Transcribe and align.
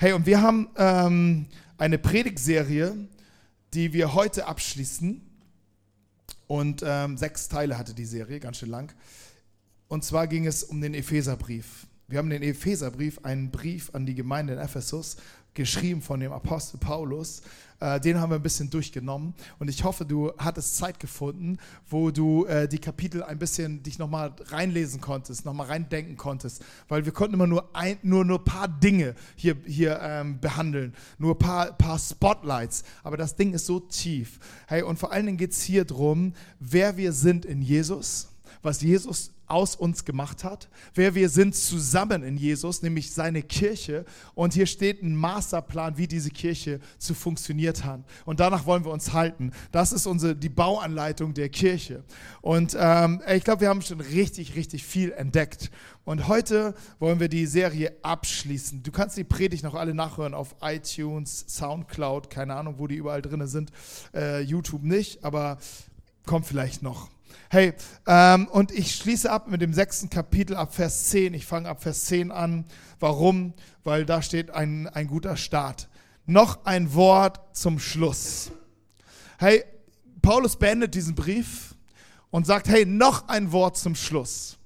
Hey, 0.00 0.12
und 0.12 0.26
wir 0.26 0.40
haben 0.40 0.68
ähm, 0.76 1.46
eine 1.76 1.98
Predigtserie, 1.98 2.94
die 3.74 3.92
wir 3.92 4.14
heute 4.14 4.46
abschließen. 4.46 5.20
Und 6.46 6.84
ähm, 6.86 7.16
sechs 7.16 7.48
Teile 7.48 7.76
hatte 7.76 7.94
die 7.94 8.04
Serie, 8.04 8.38
ganz 8.38 8.58
schön 8.58 8.70
lang. 8.70 8.94
Und 9.88 10.04
zwar 10.04 10.28
ging 10.28 10.46
es 10.46 10.62
um 10.62 10.80
den 10.80 10.94
Epheserbrief. 10.94 11.88
Wir 12.06 12.18
haben 12.18 12.30
den 12.30 12.44
Epheserbrief, 12.44 13.18
einen 13.24 13.50
Brief 13.50 13.92
an 13.92 14.06
die 14.06 14.14
Gemeinde 14.14 14.52
in 14.52 14.60
Ephesus, 14.60 15.16
geschrieben 15.58 16.00
von 16.00 16.20
dem 16.20 16.32
Apostel 16.32 16.78
Paulus. 16.78 17.42
Äh, 17.80 18.00
den 18.00 18.20
haben 18.20 18.30
wir 18.30 18.36
ein 18.36 18.42
bisschen 18.42 18.70
durchgenommen. 18.70 19.34
Und 19.58 19.68
ich 19.68 19.84
hoffe, 19.84 20.04
du 20.04 20.32
hattest 20.38 20.76
Zeit 20.76 20.98
gefunden, 21.00 21.58
wo 21.90 22.10
du 22.10 22.46
äh, 22.46 22.68
die 22.68 22.78
Kapitel 22.78 23.22
ein 23.22 23.38
bisschen 23.38 23.82
dich 23.82 23.98
nochmal 23.98 24.32
reinlesen 24.46 25.00
konntest, 25.00 25.44
nochmal 25.44 25.66
reindenken 25.66 26.16
konntest, 26.16 26.64
weil 26.88 27.04
wir 27.04 27.12
konnten 27.12 27.34
immer 27.34 27.46
nur 27.46 27.68
ein 27.74 27.98
nur, 28.02 28.24
nur 28.24 28.44
paar 28.44 28.68
Dinge 28.68 29.14
hier, 29.36 29.56
hier 29.66 29.98
ähm, 30.00 30.40
behandeln, 30.40 30.94
nur 31.18 31.38
paar, 31.38 31.72
paar 31.72 31.98
Spotlights, 31.98 32.84
aber 33.02 33.16
das 33.16 33.36
Ding 33.36 33.52
ist 33.52 33.66
so 33.66 33.80
tief. 33.80 34.38
Hey, 34.66 34.82
und 34.82 34.98
vor 34.98 35.12
allen 35.12 35.26
Dingen 35.26 35.38
geht 35.38 35.52
es 35.52 35.62
hier 35.62 35.84
darum, 35.84 36.34
wer 36.60 36.96
wir 36.96 37.12
sind 37.12 37.44
in 37.44 37.62
Jesus, 37.62 38.28
was 38.62 38.80
Jesus 38.80 39.32
aus 39.48 39.74
uns 39.74 40.04
gemacht 40.04 40.44
hat, 40.44 40.68
wer 40.94 41.14
wir 41.14 41.28
sind 41.28 41.54
zusammen 41.54 42.22
in 42.22 42.36
Jesus, 42.36 42.82
nämlich 42.82 43.12
seine 43.12 43.42
Kirche. 43.42 44.04
Und 44.34 44.52
hier 44.52 44.66
steht 44.66 45.02
ein 45.02 45.16
Masterplan, 45.16 45.96
wie 45.96 46.06
diese 46.06 46.30
Kirche 46.30 46.80
zu 46.98 47.14
funktioniert 47.14 47.84
hat. 47.84 48.00
Und 48.26 48.40
danach 48.40 48.66
wollen 48.66 48.84
wir 48.84 48.92
uns 48.92 49.12
halten. 49.12 49.52
Das 49.72 49.92
ist 49.92 50.06
unsere, 50.06 50.36
die 50.36 50.50
Bauanleitung 50.50 51.34
der 51.34 51.48
Kirche. 51.48 52.04
Und 52.42 52.76
ähm, 52.78 53.22
ich 53.34 53.42
glaube, 53.42 53.62
wir 53.62 53.68
haben 53.70 53.82
schon 53.82 54.00
richtig, 54.00 54.54
richtig 54.54 54.84
viel 54.84 55.12
entdeckt. 55.12 55.70
Und 56.04 56.28
heute 56.28 56.74
wollen 56.98 57.20
wir 57.20 57.28
die 57.28 57.46
Serie 57.46 57.96
abschließen. 58.02 58.82
Du 58.82 58.92
kannst 58.92 59.16
die 59.16 59.24
Predigt 59.24 59.62
noch 59.62 59.74
alle 59.74 59.94
nachhören 59.94 60.34
auf 60.34 60.56
iTunes, 60.60 61.44
Soundcloud, 61.48 62.30
keine 62.30 62.54
Ahnung, 62.54 62.74
wo 62.78 62.86
die 62.86 62.96
überall 62.96 63.22
drin 63.22 63.46
sind. 63.46 63.72
Äh, 64.14 64.42
YouTube 64.42 64.82
nicht, 64.82 65.24
aber 65.24 65.58
kommt 66.26 66.46
vielleicht 66.46 66.82
noch. 66.82 67.08
Hey, 67.50 67.74
ähm, 68.06 68.46
und 68.48 68.72
ich 68.72 68.94
schließe 68.94 69.30
ab 69.30 69.48
mit 69.48 69.62
dem 69.62 69.72
sechsten 69.72 70.10
Kapitel 70.10 70.54
ab 70.54 70.74
Vers 70.74 71.08
10. 71.08 71.34
Ich 71.34 71.46
fange 71.46 71.68
ab 71.68 71.82
Vers 71.82 72.04
10 72.06 72.30
an. 72.30 72.64
Warum? 73.00 73.54
Weil 73.84 74.04
da 74.04 74.20
steht 74.22 74.50
ein, 74.50 74.86
ein 74.88 75.06
guter 75.06 75.36
Start. 75.36 75.88
Noch 76.26 76.64
ein 76.66 76.92
Wort 76.94 77.56
zum 77.56 77.78
Schluss. 77.78 78.50
Hey, 79.38 79.64
Paulus 80.20 80.56
beendet 80.56 80.94
diesen 80.94 81.14
Brief 81.14 81.74
und 82.30 82.46
sagt, 82.46 82.68
hey, 82.68 82.84
noch 82.84 83.28
ein 83.28 83.52
Wort 83.52 83.78
zum 83.78 83.94
Schluss. 83.94 84.58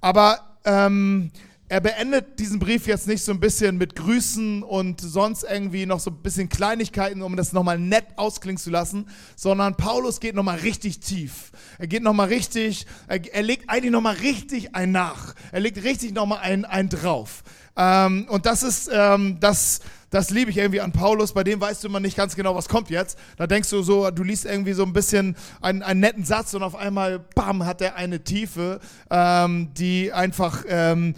Aber 0.00 0.58
ähm, 0.64 1.30
er 1.68 1.80
beendet 1.80 2.38
diesen 2.38 2.60
Brief 2.60 2.86
jetzt 2.86 3.08
nicht 3.08 3.24
so 3.24 3.32
ein 3.32 3.40
bisschen 3.40 3.76
mit 3.76 3.96
Grüßen 3.96 4.62
und 4.62 5.00
sonst 5.00 5.42
irgendwie 5.42 5.84
noch 5.84 5.98
so 5.98 6.10
ein 6.10 6.22
bisschen 6.22 6.48
Kleinigkeiten, 6.48 7.22
um 7.22 7.36
das 7.36 7.52
nochmal 7.52 7.78
nett 7.78 8.06
ausklingen 8.16 8.58
zu 8.58 8.70
lassen, 8.70 9.08
sondern 9.34 9.76
Paulus 9.76 10.20
geht 10.20 10.36
nochmal 10.36 10.58
richtig 10.58 11.00
tief. 11.00 11.50
Er 11.78 11.88
geht 11.88 12.04
nochmal 12.04 12.28
richtig, 12.28 12.86
er, 13.08 13.20
er 13.34 13.42
legt 13.42 13.68
eigentlich 13.68 13.90
nochmal 13.90 14.14
richtig 14.14 14.76
ein 14.76 14.92
nach. 14.92 15.34
Er 15.50 15.60
legt 15.60 15.82
richtig 15.82 16.14
nochmal 16.14 16.38
ein, 16.42 16.64
ein 16.64 16.88
drauf. 16.88 17.42
Ähm, 17.76 18.26
und 18.30 18.46
das 18.46 18.62
ist, 18.62 18.88
ähm, 18.92 19.38
das, 19.40 19.80
das 20.10 20.30
liebe 20.30 20.50
ich 20.52 20.58
irgendwie 20.58 20.80
an 20.80 20.92
Paulus, 20.92 21.32
bei 21.32 21.42
dem 21.42 21.60
weißt 21.60 21.82
du 21.82 21.88
immer 21.88 22.00
nicht 22.00 22.16
ganz 22.16 22.36
genau, 22.36 22.54
was 22.54 22.68
kommt 22.68 22.90
jetzt. 22.90 23.18
Da 23.36 23.48
denkst 23.48 23.70
du 23.70 23.82
so, 23.82 24.10
du 24.12 24.22
liest 24.22 24.44
irgendwie 24.44 24.72
so 24.72 24.84
ein 24.84 24.92
bisschen 24.92 25.36
einen, 25.60 25.82
einen 25.82 26.00
netten 26.00 26.24
Satz 26.24 26.54
und 26.54 26.62
auf 26.62 26.76
einmal, 26.76 27.18
bam, 27.34 27.66
hat 27.66 27.82
er 27.82 27.96
eine 27.96 28.22
Tiefe, 28.22 28.80
ähm, 29.10 29.74
die 29.74 30.12
einfach 30.12 30.64
ähm, 30.68 31.14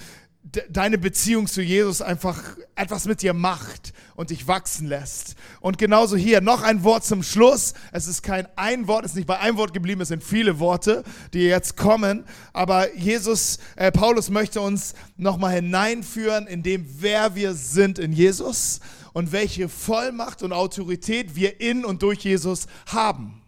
deine 0.70 0.98
Beziehung 0.98 1.46
zu 1.46 1.62
Jesus 1.62 2.00
einfach 2.00 2.42
etwas 2.74 3.06
mit 3.06 3.22
dir 3.22 3.34
macht 3.34 3.92
und 4.14 4.30
dich 4.30 4.46
wachsen 4.46 4.86
lässt. 4.86 5.34
Und 5.60 5.78
genauso 5.78 6.16
hier 6.16 6.40
noch 6.40 6.62
ein 6.62 6.84
Wort 6.84 7.04
zum 7.04 7.22
Schluss. 7.22 7.74
Es 7.92 8.06
ist 8.06 8.22
kein 8.22 8.46
ein 8.56 8.86
Wort, 8.86 9.04
es 9.04 9.12
ist 9.12 9.16
nicht 9.16 9.26
bei 9.26 9.38
einem 9.38 9.56
Wort 9.56 9.72
geblieben, 9.72 10.00
es 10.00 10.08
sind 10.08 10.22
viele 10.24 10.58
Worte, 10.58 11.04
die 11.34 11.40
jetzt 11.40 11.76
kommen. 11.76 12.24
Aber 12.52 12.94
Jesus, 12.96 13.58
äh, 13.76 13.92
Paulus 13.92 14.30
möchte 14.30 14.60
uns 14.60 14.94
nochmal 15.16 15.54
hineinführen 15.54 16.46
in 16.46 16.62
dem, 16.62 16.86
wer 17.00 17.34
wir 17.34 17.54
sind 17.54 17.98
in 17.98 18.12
Jesus 18.12 18.80
und 19.12 19.32
welche 19.32 19.68
Vollmacht 19.68 20.42
und 20.42 20.52
Autorität 20.52 21.34
wir 21.34 21.60
in 21.60 21.84
und 21.84 22.02
durch 22.02 22.20
Jesus 22.20 22.66
haben. 22.86 23.42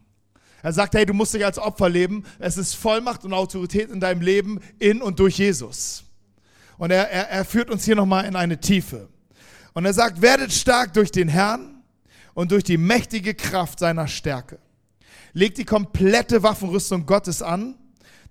Er 0.62 0.72
sagt, 0.72 0.94
hey, 0.94 1.06
du 1.06 1.14
musst 1.14 1.32
dich 1.32 1.44
als 1.44 1.58
Opfer 1.58 1.88
leben. 1.88 2.24
Es 2.38 2.58
ist 2.58 2.74
Vollmacht 2.74 3.24
und 3.24 3.32
Autorität 3.32 3.90
in 3.90 4.00
deinem 4.00 4.20
Leben 4.20 4.60
in 4.78 5.00
und 5.00 5.18
durch 5.18 5.38
Jesus. 5.38 6.04
Und 6.80 6.90
er, 6.90 7.10
er, 7.10 7.28
er 7.28 7.44
führt 7.44 7.68
uns 7.68 7.84
hier 7.84 7.94
nochmal 7.94 8.24
in 8.24 8.34
eine 8.34 8.58
Tiefe. 8.58 9.10
Und 9.74 9.84
er 9.84 9.92
sagt, 9.92 10.22
werdet 10.22 10.50
stark 10.50 10.94
durch 10.94 11.12
den 11.12 11.28
Herrn 11.28 11.82
und 12.32 12.52
durch 12.52 12.64
die 12.64 12.78
mächtige 12.78 13.34
Kraft 13.34 13.80
seiner 13.80 14.08
Stärke. 14.08 14.58
Legt 15.34 15.58
die 15.58 15.66
komplette 15.66 16.42
Waffenrüstung 16.42 17.04
Gottes 17.04 17.42
an, 17.42 17.74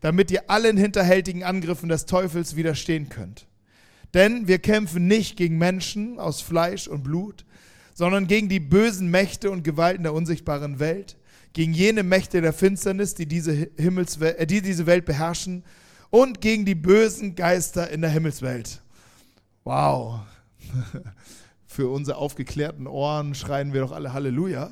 damit 0.01 0.31
ihr 0.31 0.49
allen 0.49 0.77
hinterhältigen 0.77 1.43
Angriffen 1.43 1.89
des 1.89 2.07
Teufels 2.07 2.55
widerstehen 2.55 3.09
könnt. 3.09 3.45
Denn 4.15 4.47
wir 4.47 4.57
kämpfen 4.57 5.05
nicht 5.05 5.37
gegen 5.37 5.59
Menschen 5.59 6.19
aus 6.19 6.41
Fleisch 6.41 6.87
und 6.87 7.03
Blut, 7.03 7.45
sondern 7.93 8.25
gegen 8.25 8.49
die 8.49 8.59
bösen 8.59 9.11
Mächte 9.11 9.51
und 9.51 9.63
Gewalten 9.63 10.01
der 10.01 10.15
unsichtbaren 10.15 10.79
Welt, 10.79 11.17
gegen 11.53 11.73
jene 11.75 12.01
Mächte 12.01 12.41
der 12.41 12.53
Finsternis, 12.53 13.13
die 13.13 13.27
diese, 13.27 13.69
Himmelswelt, 13.77 14.39
äh, 14.39 14.47
die 14.47 14.63
diese 14.63 14.87
Welt 14.87 15.05
beherrschen, 15.05 15.63
und 16.09 16.41
gegen 16.41 16.65
die 16.65 16.75
bösen 16.75 17.35
Geister 17.35 17.89
in 17.89 18.01
der 18.01 18.09
Himmelswelt. 18.09 18.81
Wow. 19.63 20.21
Für 21.67 21.89
unsere 21.89 22.17
aufgeklärten 22.17 22.87
Ohren 22.87 23.35
schreien 23.35 23.73
wir 23.73 23.81
doch 23.81 23.91
alle 23.91 24.13
Halleluja. 24.13 24.71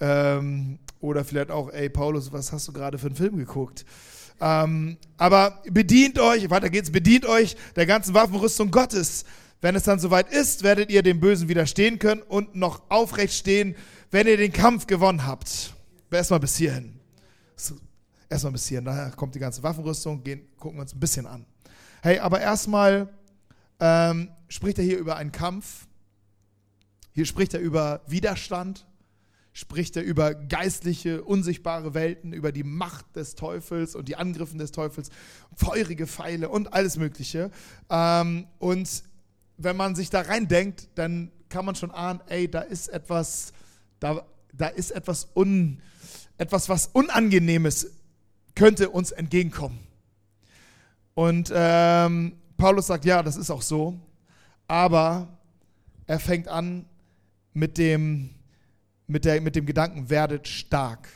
Ähm, 0.00 0.78
oder 1.00 1.24
vielleicht 1.24 1.50
auch, 1.50 1.70
ey 1.70 1.88
Paulus, 1.88 2.32
was 2.32 2.52
hast 2.52 2.68
du 2.68 2.72
gerade 2.72 2.98
für 2.98 3.06
einen 3.06 3.16
Film 3.16 3.36
geguckt? 3.36 3.84
Ähm, 4.40 4.96
aber 5.16 5.62
bedient 5.64 6.18
euch, 6.18 6.48
weiter 6.50 6.70
geht's, 6.70 6.90
bedient 6.92 7.26
euch 7.26 7.56
der 7.76 7.86
ganzen 7.86 8.14
Waffenrüstung 8.14 8.70
Gottes. 8.70 9.24
Wenn 9.60 9.74
es 9.74 9.82
dann 9.82 9.98
soweit 9.98 10.32
ist, 10.32 10.62
werdet 10.62 10.90
ihr 10.90 11.02
dem 11.02 11.18
Bösen 11.18 11.48
widerstehen 11.48 11.98
können 11.98 12.22
und 12.22 12.54
noch 12.54 12.82
aufrecht 12.88 13.34
stehen, 13.34 13.74
wenn 14.10 14.28
ihr 14.28 14.36
den 14.36 14.52
Kampf 14.52 14.86
gewonnen 14.86 15.26
habt. 15.26 15.74
Erstmal 16.10 16.40
bis 16.40 16.56
hierhin. 16.56 16.94
Erstmal 18.28 18.52
bis 18.52 18.66
hier. 18.66 18.82
Daher 18.82 19.10
kommt 19.12 19.34
die 19.34 19.38
ganze 19.38 19.62
Waffenrüstung. 19.62 20.22
Gehen, 20.22 20.46
gucken 20.58 20.78
wir 20.78 20.82
uns 20.82 20.94
ein 20.94 21.00
bisschen 21.00 21.26
an. 21.26 21.46
Hey, 22.02 22.18
aber 22.18 22.40
erstmal 22.40 23.08
ähm, 23.80 24.30
spricht 24.48 24.78
er 24.78 24.84
hier 24.84 24.98
über 24.98 25.16
einen 25.16 25.32
Kampf. 25.32 25.86
Hier 27.12 27.24
spricht 27.24 27.54
er 27.54 27.60
über 27.60 28.02
Widerstand. 28.06 28.86
Spricht 29.54 29.96
er 29.96 30.04
über 30.04 30.34
geistliche, 30.34 31.24
unsichtbare 31.24 31.94
Welten, 31.94 32.32
über 32.32 32.52
die 32.52 32.62
Macht 32.62 33.16
des 33.16 33.34
Teufels 33.34 33.96
und 33.96 34.06
die 34.06 34.14
Angriffen 34.14 34.58
des 34.58 34.70
Teufels, 34.70 35.08
feurige 35.56 36.06
Pfeile 36.06 36.48
und 36.48 36.72
alles 36.74 36.96
Mögliche. 36.96 37.50
Ähm, 37.90 38.46
und 38.58 39.02
wenn 39.56 39.76
man 39.76 39.96
sich 39.96 40.10
da 40.10 40.20
reindenkt, 40.20 40.88
dann 40.94 41.32
kann 41.48 41.64
man 41.64 41.74
schon 41.74 41.90
ahnen, 41.90 42.20
ey, 42.28 42.48
da 42.48 42.60
ist 42.60 42.88
etwas, 42.88 43.52
da, 43.98 44.24
da 44.52 44.68
ist 44.68 44.92
etwas 44.92 45.28
un, 45.34 45.80
etwas, 46.36 46.68
was 46.68 46.86
Unangenehmes 46.92 47.97
könnte 48.58 48.90
uns 48.90 49.12
entgegenkommen. 49.12 49.78
Und 51.14 51.52
ähm, 51.54 52.36
Paulus 52.56 52.88
sagt, 52.88 53.04
ja, 53.04 53.22
das 53.22 53.36
ist 53.36 53.50
auch 53.50 53.62
so, 53.62 53.98
aber 54.66 55.28
er 56.06 56.18
fängt 56.18 56.48
an 56.48 56.84
mit 57.54 57.78
dem, 57.78 58.30
mit, 59.06 59.24
der, 59.24 59.40
mit 59.40 59.54
dem 59.54 59.64
Gedanken, 59.64 60.10
werdet 60.10 60.48
stark. 60.48 61.08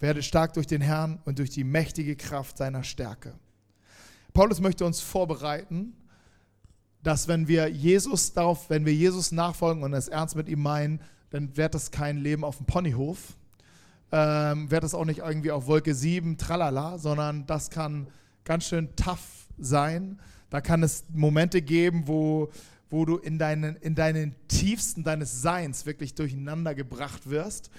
Werdet 0.00 0.24
stark 0.24 0.54
durch 0.54 0.66
den 0.66 0.80
Herrn 0.80 1.20
und 1.26 1.38
durch 1.38 1.50
die 1.50 1.64
mächtige 1.64 2.16
Kraft 2.16 2.56
seiner 2.56 2.82
Stärke. 2.82 3.34
Paulus 4.32 4.60
möchte 4.60 4.86
uns 4.86 5.00
vorbereiten, 5.00 5.92
dass 7.02 7.28
wenn 7.28 7.46
wir 7.46 7.68
Jesus 7.68 8.32
darauf, 8.32 8.70
wenn 8.70 8.86
wir 8.86 8.94
Jesus 8.94 9.32
nachfolgen 9.32 9.82
und 9.82 9.92
es 9.92 10.08
ernst 10.08 10.34
mit 10.34 10.48
ihm 10.48 10.62
meinen, 10.62 11.00
dann 11.30 11.56
wird 11.58 11.74
das 11.74 11.90
kein 11.90 12.16
Leben 12.18 12.42
auf 12.42 12.56
dem 12.56 12.66
Ponyhof, 12.66 13.37
ähm, 14.12 14.70
wird 14.70 14.84
das 14.84 14.94
auch 14.94 15.04
nicht 15.04 15.20
irgendwie 15.20 15.50
auf 15.50 15.66
Wolke 15.66 15.94
7, 15.94 16.38
tralala, 16.38 16.98
sondern 16.98 17.46
das 17.46 17.70
kann 17.70 18.08
ganz 18.44 18.64
schön 18.64 18.94
tough 18.96 19.48
sein. 19.58 20.20
Da 20.50 20.60
kann 20.60 20.82
es 20.82 21.04
Momente 21.12 21.60
geben, 21.60 22.04
wo, 22.06 22.50
wo 22.90 23.04
du 23.04 23.16
in 23.18 23.38
deinen, 23.38 23.76
in 23.76 23.94
deinen 23.94 24.34
tiefsten 24.48 25.04
deines 25.04 25.42
Seins 25.42 25.84
wirklich 25.84 26.14
durcheinander 26.14 26.74
gebracht 26.74 27.28
wirst 27.28 27.70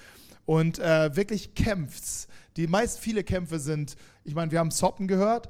und 0.46 0.80
äh, 0.80 1.16
wirklich 1.16 1.56
kämpfst. 1.56 2.28
Die 2.58 2.68
meist 2.68 3.00
viele 3.00 3.24
Kämpfe 3.24 3.60
sind, 3.60 3.96
ich 4.24 4.36
meine, 4.36 4.52
wir 4.52 4.60
haben 4.60 4.72
Soppen 4.72 5.08
gehört, 5.08 5.48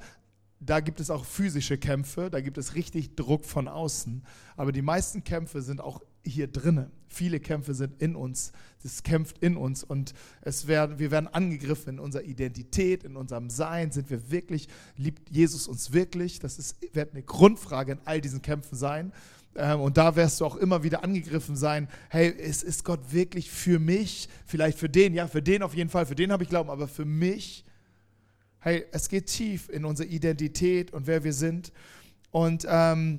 da 0.60 0.80
gibt 0.80 1.00
es 1.00 1.10
auch 1.10 1.24
physische 1.24 1.78
Kämpfe, 1.78 2.30
da 2.30 2.40
gibt 2.40 2.58
es 2.58 2.74
richtig 2.74 3.16
Druck 3.16 3.44
von 3.44 3.66
außen. 3.66 4.22
Aber 4.56 4.72
die 4.72 4.82
meisten 4.82 5.24
Kämpfe 5.24 5.62
sind 5.62 5.80
auch 5.80 6.02
hier 6.22 6.48
drinnen. 6.48 6.90
Viele 7.12 7.40
Kämpfe 7.40 7.74
sind 7.74 8.00
in 8.00 8.14
uns. 8.14 8.52
Es 8.84 9.02
kämpft 9.02 9.38
in 9.38 9.56
uns 9.56 9.82
und 9.82 10.14
es 10.42 10.68
werden, 10.68 10.98
wir 11.00 11.10
werden 11.10 11.26
angegriffen 11.26 11.94
in 11.94 11.98
unserer 11.98 12.22
Identität, 12.22 13.02
in 13.02 13.16
unserem 13.16 13.50
Sein. 13.50 13.90
Sind 13.90 14.10
wir 14.10 14.30
wirklich, 14.30 14.68
liebt 14.96 15.28
Jesus 15.28 15.66
uns 15.66 15.92
wirklich? 15.92 16.38
Das 16.38 16.58
ist, 16.58 16.76
wird 16.94 17.12
eine 17.12 17.22
Grundfrage 17.22 17.92
in 17.92 17.98
all 18.04 18.20
diesen 18.20 18.42
Kämpfen 18.42 18.76
sein. 18.76 19.12
Ähm, 19.56 19.80
und 19.80 19.96
da 19.96 20.14
wirst 20.14 20.40
du 20.40 20.46
auch 20.46 20.56
immer 20.56 20.84
wieder 20.84 21.02
angegriffen 21.02 21.56
sein. 21.56 21.88
Hey, 22.08 22.28
ist, 22.28 22.62
ist 22.62 22.84
Gott 22.84 23.12
wirklich 23.12 23.50
für 23.50 23.80
mich? 23.80 24.28
Vielleicht 24.46 24.78
für 24.78 24.88
den, 24.88 25.12
ja, 25.12 25.26
für 25.26 25.42
den 25.42 25.62
auf 25.62 25.74
jeden 25.74 25.90
Fall, 25.90 26.06
für 26.06 26.14
den 26.14 26.30
habe 26.30 26.44
ich 26.44 26.48
Glauben, 26.48 26.70
aber 26.70 26.86
für 26.86 27.04
mich? 27.04 27.64
Hey, 28.60 28.84
es 28.92 29.08
geht 29.08 29.26
tief 29.26 29.68
in 29.68 29.84
unsere 29.84 30.08
Identität 30.08 30.92
und 30.92 31.06
wer 31.06 31.24
wir 31.24 31.32
sind. 31.32 31.72
Und 32.30 32.66
ähm, 32.68 33.18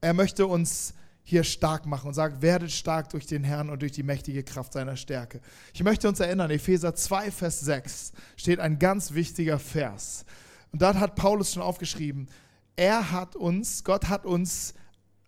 er 0.00 0.12
möchte 0.12 0.46
uns 0.46 0.92
hier 1.24 1.42
stark 1.42 1.86
machen 1.86 2.08
und 2.08 2.14
sagt, 2.14 2.42
werdet 2.42 2.70
stark 2.70 3.08
durch 3.08 3.26
den 3.26 3.42
Herrn 3.42 3.70
und 3.70 3.80
durch 3.80 3.92
die 3.92 4.02
mächtige 4.02 4.44
Kraft 4.44 4.74
seiner 4.74 4.96
Stärke. 4.96 5.40
Ich 5.72 5.82
möchte 5.82 6.06
uns 6.06 6.20
erinnern, 6.20 6.50
Epheser 6.50 6.94
2, 6.94 7.30
Vers 7.30 7.60
6 7.60 8.12
steht 8.36 8.60
ein 8.60 8.78
ganz 8.78 9.14
wichtiger 9.14 9.58
Vers. 9.58 10.26
Und 10.70 10.82
dort 10.82 10.98
hat 10.98 11.16
Paulus 11.16 11.54
schon 11.54 11.62
aufgeschrieben, 11.62 12.28
er 12.76 13.10
hat 13.10 13.36
uns, 13.36 13.84
Gott 13.84 14.08
hat 14.08 14.26
uns 14.26 14.74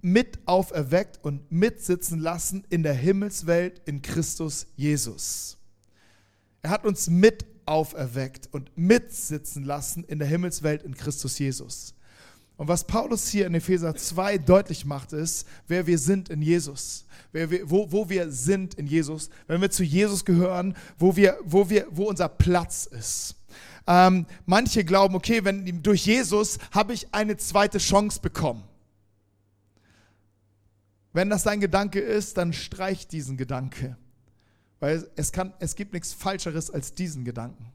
mit 0.03 0.39
auferweckt 0.47 1.19
und 1.23 1.51
mitsitzen 1.51 2.19
lassen 2.19 2.65
in 2.69 2.83
der 2.83 2.95
Himmelswelt 2.95 3.81
in 3.87 4.03
Christus 4.03 4.67
Jesus. 4.77 5.57
Er 6.63 6.71
hat 6.71 6.85
uns 6.85 7.09
mit 7.09 7.47
auferweckt 7.65 8.49
und 8.53 8.77
mitsitzen 8.77 9.65
lassen 9.65 10.05
in 10.05 10.19
der 10.19 10.29
Himmelswelt 10.29 10.83
in 10.83 10.95
Christus 10.95 11.39
Jesus. 11.39 11.96
Und 12.57 12.69
was 12.69 12.85
Paulus 12.85 13.29
hier 13.29 13.47
in 13.47 13.55
Epheser 13.55 13.95
2 13.95 14.39
deutlich 14.39 14.87
macht, 14.87 15.13
ist, 15.13 15.47
wer 15.69 15.87
wir 15.87 15.99
sind 15.99 16.31
in 16.31 16.41
Jesus. 16.41 17.05
Wer 17.33 17.51
wir, 17.51 17.71
wo, 17.71 17.91
wo 17.93 18.09
wir 18.09 18.31
sind 18.31 18.75
in 18.75 18.87
Jesus, 18.87 19.29
wenn 19.47 19.61
wir 19.61 19.71
zu 19.71 19.85
Jesus 19.85 20.25
gehören, 20.25 20.75
wo, 20.99 21.17
wir, 21.17 21.39
wo, 21.45 21.69
wir, 21.69 21.87
wo 21.91 22.05
unser 22.05 22.29
Platz 22.29 22.87
ist. 22.87 23.35
Ähm, 23.87 24.27
manche 24.47 24.85
glauben, 24.85 25.15
okay, 25.15 25.45
wenn, 25.45 25.83
durch 25.83 26.07
Jesus 26.07 26.59
habe 26.71 26.95
ich 26.95 27.13
eine 27.13 27.37
zweite 27.37 27.79
Chance 27.79 28.21
bekommen. 28.21 28.65
Wenn 31.13 31.31
das 31.31 31.45
dein 31.45 31.61
Gedanke 31.61 32.01
ist, 32.01 32.37
dann 32.37 32.53
streich 32.53 33.07
diesen 33.07 33.37
Gedanke. 33.37 33.97
Weil 34.81 35.09
es, 35.17 35.33
kann, 35.33 35.53
es 35.61 35.75
gibt 35.75 35.93
nichts 35.93 36.13
Falscheres 36.13 36.71
als 36.71 36.95
diesen 36.95 37.25
Gedanken. 37.25 37.73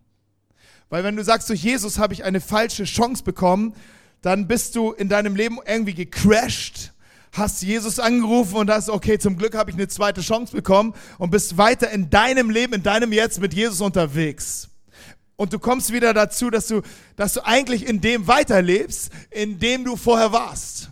Weil 0.89 1.03
wenn 1.03 1.15
du 1.15 1.23
sagst, 1.23 1.49
durch 1.49 1.63
Jesus 1.63 1.97
habe 1.97 2.13
ich 2.13 2.23
eine 2.23 2.41
falsche 2.41 2.83
Chance 2.83 3.23
bekommen, 3.23 3.73
dann 4.21 4.47
bist 4.47 4.75
du 4.75 4.91
in 4.91 5.09
deinem 5.09 5.35
Leben 5.35 5.57
irgendwie 5.65 5.93
gecrashed, 5.95 6.93
hast 7.31 7.61
Jesus 7.61 7.99
angerufen 7.99 8.55
und 8.55 8.69
hast, 8.69 8.89
okay, 8.89 9.17
zum 9.17 9.37
Glück 9.37 9.55
habe 9.55 9.71
ich 9.71 9.77
eine 9.77 9.87
zweite 9.87 10.21
Chance 10.21 10.55
bekommen 10.55 10.93
und 11.17 11.31
bist 11.31 11.57
weiter 11.57 11.89
in 11.89 12.09
deinem 12.09 12.49
Leben, 12.49 12.73
in 12.73 12.83
deinem 12.83 13.11
Jetzt 13.11 13.39
mit 13.39 13.53
Jesus 13.53 13.81
unterwegs. 13.81 14.69
Und 15.37 15.53
du 15.53 15.59
kommst 15.59 15.91
wieder 15.91 16.13
dazu, 16.13 16.51
dass 16.51 16.67
du, 16.67 16.81
dass 17.15 17.33
du 17.33 17.43
eigentlich 17.43 17.87
in 17.87 17.99
dem 17.99 18.27
weiterlebst, 18.27 19.11
in 19.31 19.57
dem 19.57 19.85
du 19.85 19.95
vorher 19.95 20.31
warst. 20.31 20.91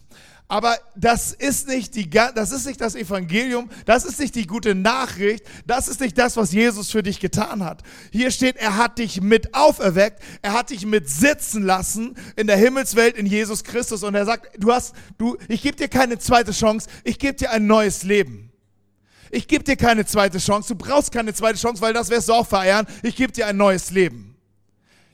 Aber 0.51 0.79
das 0.95 1.31
ist 1.31 1.67
nicht 1.67 1.93
die, 1.93 2.09
das 2.09 2.51
ist 2.51 2.65
nicht 2.65 2.81
das 2.81 2.95
Evangelium, 2.95 3.69
das 3.85 4.03
ist 4.03 4.19
nicht 4.19 4.33
die 4.33 4.47
gute 4.47 4.73
Nachricht, 4.73 5.45
das 5.67 5.87
ist 5.87 6.01
nicht 6.01 6.17
das, 6.17 6.37
was 6.37 6.51
Jesus 6.51 6.89
für 6.89 7.03
dich 7.03 7.19
getan 7.19 7.63
hat. 7.63 7.83
Hier 8.11 8.31
steht, 8.31 8.57
er 8.57 8.75
hat 8.75 8.97
dich 8.97 9.21
mit 9.21 9.53
auferweckt, 9.53 10.23
er 10.41 10.53
hat 10.53 10.71
dich 10.71 10.87
mit 10.87 11.07
sitzen 11.07 11.61
lassen 11.61 12.17
in 12.35 12.47
der 12.47 12.57
Himmelswelt 12.57 13.15
in 13.15 13.27
Jesus 13.27 13.63
Christus 13.63 14.01
und 14.01 14.15
er 14.15 14.25
sagt, 14.25 14.49
du 14.57 14.73
hast, 14.73 14.95
du, 15.19 15.37
ich 15.47 15.61
gebe 15.61 15.77
dir 15.77 15.87
keine 15.87 16.17
zweite 16.17 16.51
Chance, 16.51 16.89
ich 17.03 17.19
gebe 17.19 17.35
dir 17.35 17.51
ein 17.51 17.67
neues 17.67 18.01
Leben. 18.01 18.51
Ich 19.29 19.47
gebe 19.47 19.63
dir 19.63 19.75
keine 19.75 20.07
zweite 20.07 20.39
Chance, 20.39 20.69
du 20.69 20.83
brauchst 20.83 21.11
keine 21.11 21.31
zweite 21.35 21.59
Chance, 21.59 21.79
weil 21.79 21.93
das 21.93 22.09
wirst 22.09 22.27
du 22.27 22.33
auch 22.33 22.47
feiern. 22.47 22.87
Ich 23.03 23.15
gebe 23.15 23.31
dir 23.31 23.45
ein 23.45 23.57
neues 23.57 23.91
Leben. 23.91 24.35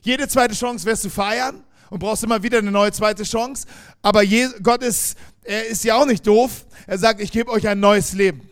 Jede 0.00 0.28
zweite 0.28 0.54
Chance 0.54 0.86
wirst 0.86 1.04
du 1.04 1.10
feiern 1.10 1.62
und 1.90 1.98
brauchst 1.98 2.24
immer 2.24 2.42
wieder 2.42 2.58
eine 2.58 2.70
neue 2.70 2.92
zweite 2.92 3.22
Chance. 3.22 3.66
Aber 4.02 4.22
Gott 4.62 4.82
ist, 4.82 5.16
er 5.42 5.66
ist 5.66 5.84
ja 5.84 5.96
auch 5.96 6.06
nicht 6.06 6.26
doof. 6.26 6.66
Er 6.86 6.98
sagt, 6.98 7.20
ich 7.20 7.32
gebe 7.32 7.50
euch 7.50 7.66
ein 7.68 7.80
neues 7.80 8.12
Leben. 8.12 8.48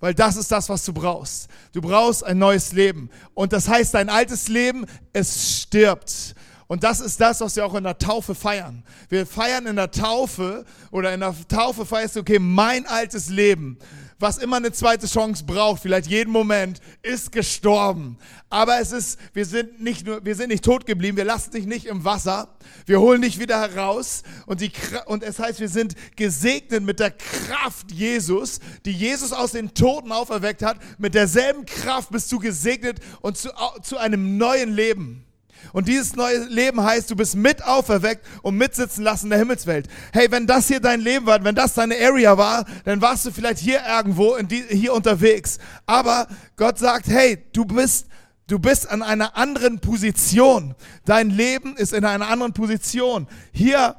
Weil 0.00 0.14
das 0.14 0.36
ist 0.36 0.50
das, 0.52 0.68
was 0.68 0.84
du 0.84 0.92
brauchst. 0.92 1.48
Du 1.72 1.80
brauchst 1.80 2.24
ein 2.24 2.38
neues 2.38 2.72
Leben. 2.72 3.10
Und 3.34 3.52
das 3.52 3.68
heißt, 3.68 3.94
dein 3.94 4.08
altes 4.08 4.48
Leben, 4.48 4.86
es 5.12 5.60
stirbt. 5.62 6.34
Und 6.68 6.84
das 6.84 7.00
ist 7.00 7.20
das, 7.20 7.40
was 7.40 7.56
wir 7.56 7.64
auch 7.64 7.74
in 7.74 7.84
der 7.84 7.98
Taufe 7.98 8.34
feiern. 8.34 8.84
Wir 9.08 9.26
feiern 9.26 9.66
in 9.66 9.76
der 9.76 9.90
Taufe 9.90 10.64
oder 10.90 11.12
in 11.14 11.20
der 11.20 11.34
Taufe 11.48 11.84
feierst 11.86 12.16
du, 12.16 12.20
okay, 12.20 12.38
mein 12.38 12.86
altes 12.86 13.28
Leben 13.28 13.78
was 14.18 14.38
immer 14.38 14.56
eine 14.56 14.72
zweite 14.72 15.06
Chance 15.06 15.44
braucht, 15.44 15.82
vielleicht 15.82 16.08
jeden 16.08 16.32
Moment, 16.32 16.80
ist 17.02 17.30
gestorben. 17.30 18.18
Aber 18.50 18.80
es 18.80 18.92
ist, 18.92 19.18
wir 19.32 19.44
sind 19.44 19.80
nicht 19.80 20.06
nur, 20.06 20.24
wir 20.24 20.34
sind 20.34 20.48
nicht 20.48 20.64
tot 20.64 20.86
geblieben, 20.86 21.16
wir 21.16 21.24
lassen 21.24 21.52
dich 21.52 21.66
nicht 21.66 21.86
im 21.86 22.04
Wasser, 22.04 22.48
wir 22.86 23.00
holen 23.00 23.22
dich 23.22 23.38
wieder 23.38 23.60
heraus 23.60 24.22
und 24.46 24.60
die, 24.60 24.72
und 25.06 25.22
es 25.22 25.38
heißt, 25.38 25.60
wir 25.60 25.68
sind 25.68 25.94
gesegnet 26.16 26.82
mit 26.82 26.98
der 26.98 27.12
Kraft 27.12 27.92
Jesus, 27.92 28.58
die 28.84 28.92
Jesus 28.92 29.32
aus 29.32 29.52
den 29.52 29.74
Toten 29.74 30.10
auferweckt 30.10 30.62
hat. 30.62 30.78
Mit 30.98 31.14
derselben 31.14 31.64
Kraft 31.64 32.10
bist 32.10 32.32
du 32.32 32.38
gesegnet 32.38 32.98
und 33.20 33.36
zu, 33.36 33.50
zu 33.82 33.98
einem 33.98 34.36
neuen 34.36 34.72
Leben. 34.72 35.27
Und 35.72 35.88
dieses 35.88 36.16
neue 36.16 36.44
Leben 36.44 36.82
heißt, 36.82 37.10
du 37.10 37.16
bist 37.16 37.36
mit 37.36 37.64
auferweckt 37.64 38.24
und 38.42 38.56
mitsitzen 38.56 39.04
lassen 39.04 39.26
in 39.26 39.30
der 39.30 39.38
Himmelswelt. 39.38 39.88
Hey, 40.12 40.30
wenn 40.30 40.46
das 40.46 40.68
hier 40.68 40.80
dein 40.80 41.00
Leben 41.00 41.26
war, 41.26 41.42
wenn 41.44 41.54
das 41.54 41.74
deine 41.74 41.96
Area 41.96 42.36
war, 42.38 42.64
dann 42.84 43.00
warst 43.00 43.26
du 43.26 43.30
vielleicht 43.30 43.58
hier 43.60 43.80
irgendwo, 43.86 44.36
die, 44.38 44.64
hier 44.70 44.92
unterwegs. 44.92 45.58
Aber 45.86 46.26
Gott 46.56 46.78
sagt, 46.78 47.08
hey, 47.08 47.38
du 47.52 47.64
bist, 47.64 48.06
du 48.46 48.58
bist 48.58 48.88
an 48.88 49.02
einer 49.02 49.36
anderen 49.36 49.80
Position. 49.80 50.74
Dein 51.04 51.30
Leben 51.30 51.76
ist 51.76 51.92
in 51.92 52.04
einer 52.04 52.28
anderen 52.28 52.52
Position. 52.52 53.26
Hier 53.52 53.96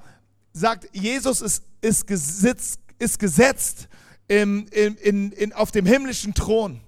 sagt 0.53 0.89
Jesus, 0.93 1.41
ist, 1.41 1.63
ist, 1.81 2.07
gesitzt, 2.07 2.79
ist 2.97 3.19
gesetzt 3.19 3.87
im, 4.27 4.67
in, 4.71 4.95
in, 4.95 5.31
in, 5.31 5.53
auf 5.53 5.71
dem 5.71 5.85
himmlischen 5.85 6.33
Thron. 6.33 6.81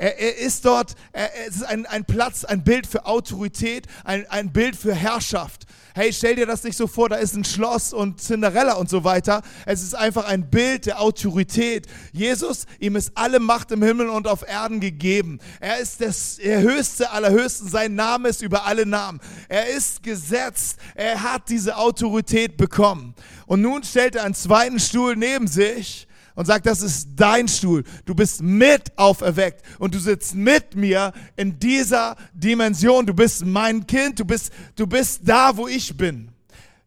Er, 0.00 0.18
er 0.18 0.38
ist 0.38 0.64
dort, 0.64 0.94
er, 1.12 1.30
es 1.46 1.56
ist 1.56 1.62
ein, 1.62 1.84
ein 1.84 2.06
Platz, 2.06 2.46
ein 2.46 2.64
Bild 2.64 2.86
für 2.86 3.04
Autorität, 3.04 3.86
ein, 4.02 4.26
ein 4.30 4.50
Bild 4.50 4.74
für 4.74 4.94
Herrschaft. 4.94 5.66
Hey, 5.94 6.10
stell 6.10 6.36
dir 6.36 6.46
das 6.46 6.64
nicht 6.64 6.78
so 6.78 6.86
vor, 6.86 7.10
da 7.10 7.16
ist 7.16 7.34
ein 7.34 7.44
Schloss 7.44 7.92
und 7.92 8.18
Cinderella 8.18 8.74
und 8.74 8.88
so 8.88 9.04
weiter. 9.04 9.42
Es 9.66 9.82
ist 9.82 9.94
einfach 9.94 10.24
ein 10.24 10.48
Bild 10.48 10.86
der 10.86 11.02
Autorität. 11.02 11.86
Jesus, 12.12 12.64
ihm 12.78 12.96
ist 12.96 13.12
alle 13.14 13.40
Macht 13.40 13.72
im 13.72 13.82
Himmel 13.82 14.08
und 14.08 14.26
auf 14.26 14.48
Erden 14.48 14.80
gegeben. 14.80 15.38
Er 15.60 15.80
ist 15.80 16.00
das, 16.00 16.36
der 16.36 16.62
Höchste 16.62 17.10
aller 17.10 17.30
Höchsten. 17.30 17.68
Sein 17.68 17.94
Name 17.94 18.30
ist 18.30 18.40
über 18.40 18.64
alle 18.64 18.86
Namen. 18.86 19.20
Er 19.50 19.68
ist 19.68 20.02
gesetzt. 20.02 20.78
Er 20.94 21.22
hat 21.22 21.50
diese 21.50 21.76
Autorität 21.76 22.56
bekommen. 22.56 23.14
Und 23.44 23.60
nun 23.60 23.84
stellt 23.84 24.14
er 24.14 24.24
einen 24.24 24.34
zweiten 24.34 24.80
Stuhl 24.80 25.14
neben 25.14 25.46
sich 25.46 26.06
und 26.34 26.46
sagt, 26.46 26.66
das 26.66 26.82
ist 26.82 27.08
dein 27.16 27.48
Stuhl. 27.48 27.84
Du 28.04 28.14
bist 28.14 28.42
mit 28.42 28.96
auferweckt 28.96 29.62
und 29.78 29.94
du 29.94 29.98
sitzt 29.98 30.34
mit 30.34 30.74
mir 30.74 31.12
in 31.36 31.58
dieser 31.58 32.16
Dimension. 32.32 33.06
Du 33.06 33.14
bist 33.14 33.44
mein 33.44 33.86
Kind, 33.86 34.20
du 34.20 34.24
bist, 34.24 34.52
du 34.76 34.86
bist 34.86 35.22
da, 35.24 35.56
wo 35.56 35.66
ich 35.66 35.96
bin. 35.96 36.30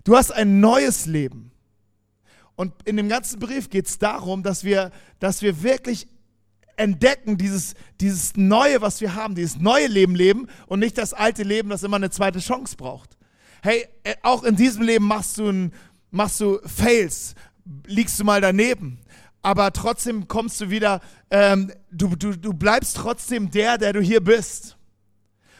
Du 0.03 0.15
hast 0.15 0.31
ein 0.31 0.59
neues 0.59 1.05
Leben. 1.05 1.51
Und 2.55 2.73
in 2.85 2.97
dem 2.97 3.09
ganzen 3.09 3.39
Brief 3.39 3.69
geht 3.69 3.87
es 3.87 3.97
darum, 3.97 4.43
dass 4.43 4.63
wir, 4.63 4.91
dass 5.19 5.41
wir 5.41 5.63
wirklich 5.63 6.07
entdecken, 6.75 7.37
dieses, 7.37 7.73
dieses 7.99 8.35
Neue, 8.35 8.81
was 8.81 9.01
wir 9.01 9.15
haben, 9.15 9.35
dieses 9.35 9.57
neue 9.57 9.87
Leben 9.87 10.15
leben 10.15 10.47
und 10.67 10.79
nicht 10.79 10.97
das 10.97 11.13
alte 11.13 11.43
Leben, 11.43 11.69
das 11.69 11.83
immer 11.83 11.97
eine 11.97 12.09
zweite 12.09 12.39
Chance 12.39 12.75
braucht. 12.75 13.17
Hey, 13.61 13.87
äh, 14.03 14.15
auch 14.23 14.43
in 14.43 14.55
diesem 14.55 14.83
Leben 14.83 15.05
machst 15.05 15.37
du, 15.37 15.49
ein, 15.49 15.73
machst 16.11 16.41
du 16.41 16.59
Fails, 16.65 17.35
liegst 17.85 18.19
du 18.19 18.23
mal 18.23 18.41
daneben 18.41 18.99
aber 19.43 19.73
trotzdem 19.73 20.27
kommst 20.27 20.59
du 20.61 20.69
wieder, 20.69 21.01
ähm, 21.29 21.71
du, 21.91 22.15
du, 22.15 22.35
du 22.35 22.53
bleibst 22.53 22.95
trotzdem 22.95 23.51
der, 23.51 23.77
der 23.77 23.93
du 23.93 23.99
hier 23.99 24.23
bist. 24.23 24.77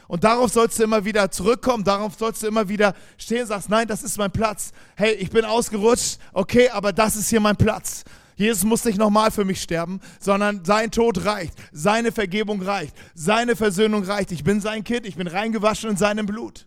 Und 0.08 0.24
darauf 0.24 0.52
sollst 0.52 0.78
du 0.78 0.84
immer 0.84 1.04
wieder 1.04 1.30
zurückkommen, 1.30 1.84
darauf 1.84 2.14
sollst 2.18 2.42
du 2.42 2.46
immer 2.46 2.68
wieder 2.68 2.94
stehen 3.18 3.42
und 3.42 3.48
sagst, 3.48 3.68
nein, 3.68 3.86
das 3.86 4.02
ist 4.02 4.18
mein 4.18 4.30
Platz. 4.30 4.72
Hey, 4.96 5.12
ich 5.12 5.30
bin 5.30 5.44
ausgerutscht, 5.44 6.18
okay, 6.32 6.70
aber 6.70 6.92
das 6.92 7.14
ist 7.14 7.28
hier 7.28 7.40
mein 7.40 7.56
Platz. 7.56 8.04
Jesus 8.36 8.64
muss 8.64 8.84
nicht 8.84 8.98
nochmal 8.98 9.30
für 9.30 9.44
mich 9.44 9.62
sterben, 9.62 10.00
sondern 10.18 10.64
sein 10.64 10.90
Tod 10.90 11.24
reicht, 11.24 11.54
seine 11.70 12.10
Vergebung 12.10 12.62
reicht, 12.62 12.96
seine 13.14 13.54
Versöhnung 13.54 14.02
reicht. 14.02 14.32
Ich 14.32 14.44
bin 14.44 14.60
sein 14.60 14.82
Kind, 14.82 15.06
ich 15.06 15.16
bin 15.16 15.28
reingewaschen 15.28 15.90
in 15.90 15.96
seinem 15.96 16.26
Blut. 16.26 16.66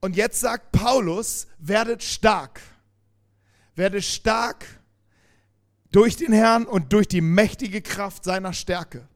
Und 0.00 0.16
jetzt 0.16 0.40
sagt 0.40 0.72
Paulus, 0.72 1.46
werdet 1.58 2.02
stark 2.02 2.60
werde 3.76 4.02
stark 4.02 4.66
durch 5.92 6.16
den 6.16 6.32
Herrn 6.32 6.66
und 6.66 6.92
durch 6.92 7.08
die 7.08 7.20
mächtige 7.20 7.82
Kraft 7.82 8.24
seiner 8.24 8.52
Stärke. 8.52 9.08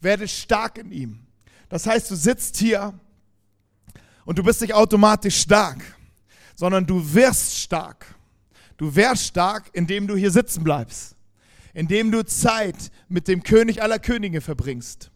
Werde 0.00 0.28
stark 0.28 0.78
in 0.78 0.92
ihm. 0.92 1.26
Das 1.68 1.86
heißt, 1.86 2.10
du 2.10 2.16
sitzt 2.16 2.56
hier 2.56 2.98
und 4.24 4.38
du 4.38 4.42
bist 4.42 4.60
nicht 4.60 4.74
automatisch 4.74 5.40
stark, 5.40 5.82
sondern 6.56 6.86
du 6.86 7.14
wirst 7.14 7.56
stark. 7.58 8.06
Du 8.76 8.94
wirst 8.96 9.26
stark, 9.26 9.70
indem 9.72 10.06
du 10.06 10.16
hier 10.16 10.30
sitzen 10.30 10.64
bleibst, 10.64 11.14
indem 11.74 12.10
du 12.10 12.24
Zeit 12.24 12.90
mit 13.08 13.28
dem 13.28 13.42
König 13.42 13.82
aller 13.82 13.98
Könige 13.98 14.40
verbringst. 14.40 15.10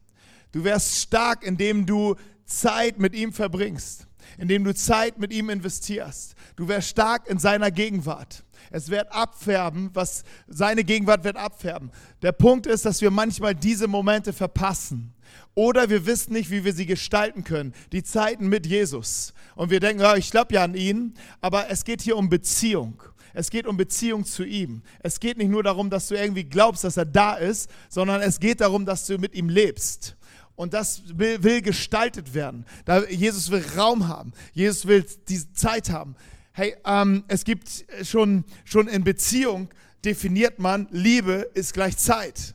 Du 0.52 0.64
wirst 0.64 0.96
stark, 0.96 1.42
indem 1.42 1.86
du 1.86 2.14
Zeit 2.44 2.98
mit 2.98 3.14
ihm 3.14 3.32
verbringst. 3.32 4.06
Indem 4.38 4.64
du 4.64 4.74
Zeit 4.74 5.18
mit 5.18 5.32
ihm 5.32 5.50
investierst. 5.50 6.34
Du 6.56 6.68
wirst 6.68 6.88
stark 6.88 7.28
in 7.28 7.38
seiner 7.38 7.70
Gegenwart. 7.70 8.44
Es 8.70 8.88
wird 8.90 9.12
abfärben, 9.12 9.90
was 9.92 10.24
seine 10.46 10.84
Gegenwart 10.84 11.24
wird 11.24 11.36
abfärben. 11.36 11.90
Der 12.22 12.32
Punkt 12.32 12.66
ist, 12.66 12.84
dass 12.84 13.00
wir 13.00 13.10
manchmal 13.10 13.54
diese 13.54 13.86
Momente 13.88 14.32
verpassen. 14.32 15.14
Oder 15.54 15.90
wir 15.90 16.06
wissen 16.06 16.32
nicht, 16.32 16.50
wie 16.50 16.64
wir 16.64 16.72
sie 16.72 16.86
gestalten 16.86 17.44
können. 17.44 17.74
Die 17.92 18.02
Zeiten 18.02 18.48
mit 18.48 18.66
Jesus. 18.66 19.32
Und 19.54 19.70
wir 19.70 19.80
denken, 19.80 20.02
ja, 20.02 20.16
ich 20.16 20.30
glaube 20.30 20.54
ja 20.54 20.64
an 20.64 20.74
ihn, 20.74 21.14
aber 21.40 21.70
es 21.70 21.84
geht 21.84 22.02
hier 22.02 22.16
um 22.16 22.28
Beziehung. 22.28 23.02
Es 23.32 23.50
geht 23.50 23.66
um 23.66 23.76
Beziehung 23.76 24.24
zu 24.24 24.44
ihm. 24.44 24.82
Es 25.00 25.18
geht 25.18 25.38
nicht 25.38 25.50
nur 25.50 25.62
darum, 25.62 25.90
dass 25.90 26.08
du 26.08 26.14
irgendwie 26.14 26.44
glaubst, 26.44 26.84
dass 26.84 26.96
er 26.96 27.04
da 27.04 27.34
ist, 27.34 27.68
sondern 27.88 28.20
es 28.22 28.38
geht 28.38 28.60
darum, 28.60 28.86
dass 28.86 29.06
du 29.06 29.18
mit 29.18 29.34
ihm 29.34 29.48
lebst. 29.48 30.16
Und 30.56 30.72
das 30.72 31.02
will, 31.18 31.42
will 31.42 31.62
gestaltet 31.62 32.34
werden. 32.34 32.64
Da, 32.84 33.04
Jesus 33.04 33.50
will 33.50 33.64
Raum 33.76 34.08
haben. 34.08 34.32
Jesus 34.52 34.86
will 34.86 35.04
diese 35.28 35.52
Zeit 35.52 35.90
haben. 35.90 36.14
Hey, 36.52 36.76
ähm, 36.84 37.24
es 37.26 37.44
gibt 37.44 37.84
schon, 38.02 38.44
schon 38.64 38.86
in 38.86 39.02
Beziehung 39.02 39.68
definiert 40.04 40.58
man, 40.58 40.86
Liebe 40.90 41.50
ist 41.54 41.74
gleich 41.74 41.96
Zeit. 41.96 42.54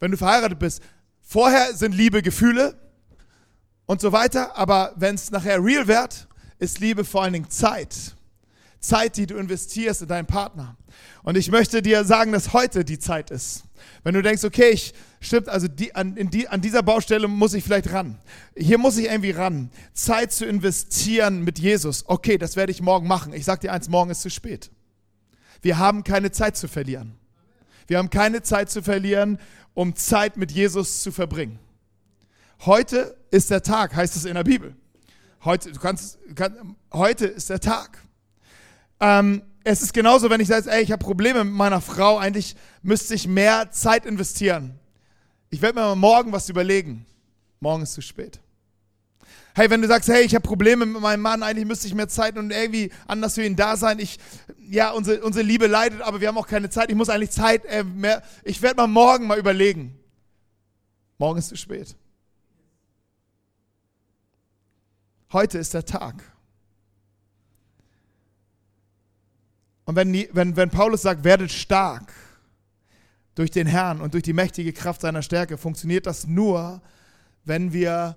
Wenn 0.00 0.10
du 0.10 0.16
verheiratet 0.16 0.58
bist, 0.58 0.82
vorher 1.20 1.74
sind 1.74 1.94
Liebe 1.94 2.22
Gefühle 2.22 2.76
und 3.86 4.00
so 4.00 4.12
weiter, 4.12 4.56
aber 4.56 4.92
wenn 4.96 5.14
es 5.14 5.30
nachher 5.30 5.62
real 5.62 5.86
wird, 5.86 6.26
ist 6.58 6.80
Liebe 6.80 7.04
vor 7.04 7.22
allen 7.22 7.34
Dingen 7.34 7.50
Zeit. 7.50 8.16
Zeit, 8.80 9.16
die 9.16 9.26
du 9.26 9.36
investierst 9.36 10.02
in 10.02 10.08
deinen 10.08 10.26
Partner. 10.26 10.76
Und 11.22 11.36
ich 11.36 11.50
möchte 11.50 11.80
dir 11.80 12.04
sagen, 12.04 12.32
dass 12.32 12.52
heute 12.52 12.84
die 12.84 12.98
Zeit 12.98 13.30
ist. 13.30 13.64
Wenn 14.02 14.14
du 14.14 14.22
denkst, 14.22 14.44
okay, 14.44 14.70
ich, 14.70 14.94
stimmt, 15.20 15.48
also 15.48 15.68
die, 15.68 15.94
an, 15.94 16.14
die, 16.30 16.48
an 16.48 16.60
dieser 16.60 16.82
Baustelle 16.82 17.28
muss 17.28 17.54
ich 17.54 17.64
vielleicht 17.64 17.92
ran. 17.92 18.18
Hier 18.56 18.78
muss 18.78 18.96
ich 18.96 19.06
irgendwie 19.06 19.30
ran. 19.30 19.70
Zeit 19.92 20.32
zu 20.32 20.46
investieren 20.46 21.42
mit 21.42 21.58
Jesus. 21.58 22.04
Okay, 22.06 22.38
das 22.38 22.56
werde 22.56 22.72
ich 22.72 22.82
morgen 22.82 23.06
machen. 23.06 23.32
Ich 23.32 23.44
sage 23.44 23.62
dir 23.62 23.72
eins, 23.72 23.88
morgen 23.88 24.10
ist 24.10 24.22
zu 24.22 24.30
spät. 24.30 24.70
Wir 25.62 25.78
haben 25.78 26.04
keine 26.04 26.30
Zeit 26.30 26.56
zu 26.56 26.68
verlieren. 26.68 27.14
Wir 27.86 27.98
haben 27.98 28.10
keine 28.10 28.42
Zeit 28.42 28.70
zu 28.70 28.82
verlieren, 28.82 29.38
um 29.74 29.96
Zeit 29.96 30.36
mit 30.36 30.52
Jesus 30.52 31.02
zu 31.02 31.12
verbringen. 31.12 31.58
Heute 32.64 33.16
ist 33.30 33.50
der 33.50 33.62
Tag, 33.62 33.94
heißt 33.94 34.16
es 34.16 34.24
in 34.24 34.34
der 34.34 34.44
Bibel. 34.44 34.74
Heute, 35.44 35.72
du 35.72 35.80
kannst, 35.80 36.18
kann, 36.34 36.76
heute 36.92 37.26
ist 37.26 37.50
der 37.50 37.60
Tag. 37.60 37.98
Ähm, 39.00 39.42
es 39.64 39.80
ist 39.80 39.94
genauso, 39.94 40.28
wenn 40.28 40.40
ich 40.40 40.48
sage, 40.48 40.70
ey, 40.70 40.82
ich 40.82 40.92
habe 40.92 41.02
Probleme 41.02 41.42
mit 41.42 41.54
meiner 41.54 41.80
Frau, 41.80 42.18
eigentlich 42.18 42.54
müsste 42.82 43.14
ich 43.14 43.26
mehr 43.26 43.70
Zeit 43.70 44.04
investieren. 44.04 44.78
Ich 45.48 45.62
werde 45.62 45.80
mir 45.80 45.86
mal 45.86 45.96
morgen 45.96 46.32
was 46.32 46.50
überlegen. 46.50 47.06
Morgen 47.60 47.82
ist 47.82 47.94
zu 47.94 48.02
spät. 48.02 48.40
Hey, 49.54 49.70
wenn 49.70 49.80
du 49.80 49.88
sagst, 49.88 50.08
hey, 50.08 50.22
ich 50.22 50.34
habe 50.34 50.46
Probleme 50.46 50.84
mit 50.84 51.00
meinem 51.00 51.22
Mann, 51.22 51.42
eigentlich 51.42 51.64
müsste 51.64 51.86
ich 51.86 51.94
mehr 51.94 52.08
Zeit 52.08 52.36
und 52.36 52.50
irgendwie 52.50 52.90
anders 53.06 53.34
für 53.34 53.44
ihn 53.44 53.56
da 53.56 53.76
sein. 53.76 54.00
Ich, 54.00 54.18
ja, 54.68 54.90
unsere, 54.90 55.24
unsere 55.24 55.44
Liebe 55.44 55.66
leidet, 55.66 56.02
aber 56.02 56.20
wir 56.20 56.28
haben 56.28 56.36
auch 56.36 56.48
keine 56.48 56.68
Zeit. 56.68 56.90
Ich 56.90 56.96
muss 56.96 57.08
eigentlich 57.08 57.30
Zeit 57.30 57.64
äh, 57.66 57.84
mehr. 57.84 58.22
Ich 58.42 58.60
werde 58.60 58.76
mal 58.76 58.88
morgen 58.88 59.28
mal 59.28 59.38
überlegen. 59.38 59.96
Morgen 61.18 61.38
ist 61.38 61.48
zu 61.48 61.56
spät. 61.56 61.96
Heute 65.32 65.58
ist 65.58 65.72
der 65.72 65.86
Tag. 65.86 66.33
Und 69.84 69.96
wenn, 69.96 70.12
wenn, 70.32 70.56
wenn 70.56 70.70
Paulus 70.70 71.02
sagt, 71.02 71.24
werdet 71.24 71.52
stark 71.52 72.12
durch 73.34 73.50
den 73.50 73.66
Herrn 73.66 74.00
und 74.00 74.14
durch 74.14 74.22
die 74.22 74.32
mächtige 74.32 74.72
Kraft 74.72 75.00
seiner 75.00 75.22
Stärke, 75.22 75.58
funktioniert 75.58 76.06
das 76.06 76.26
nur, 76.26 76.80
wenn 77.44 77.72
wir, 77.72 78.16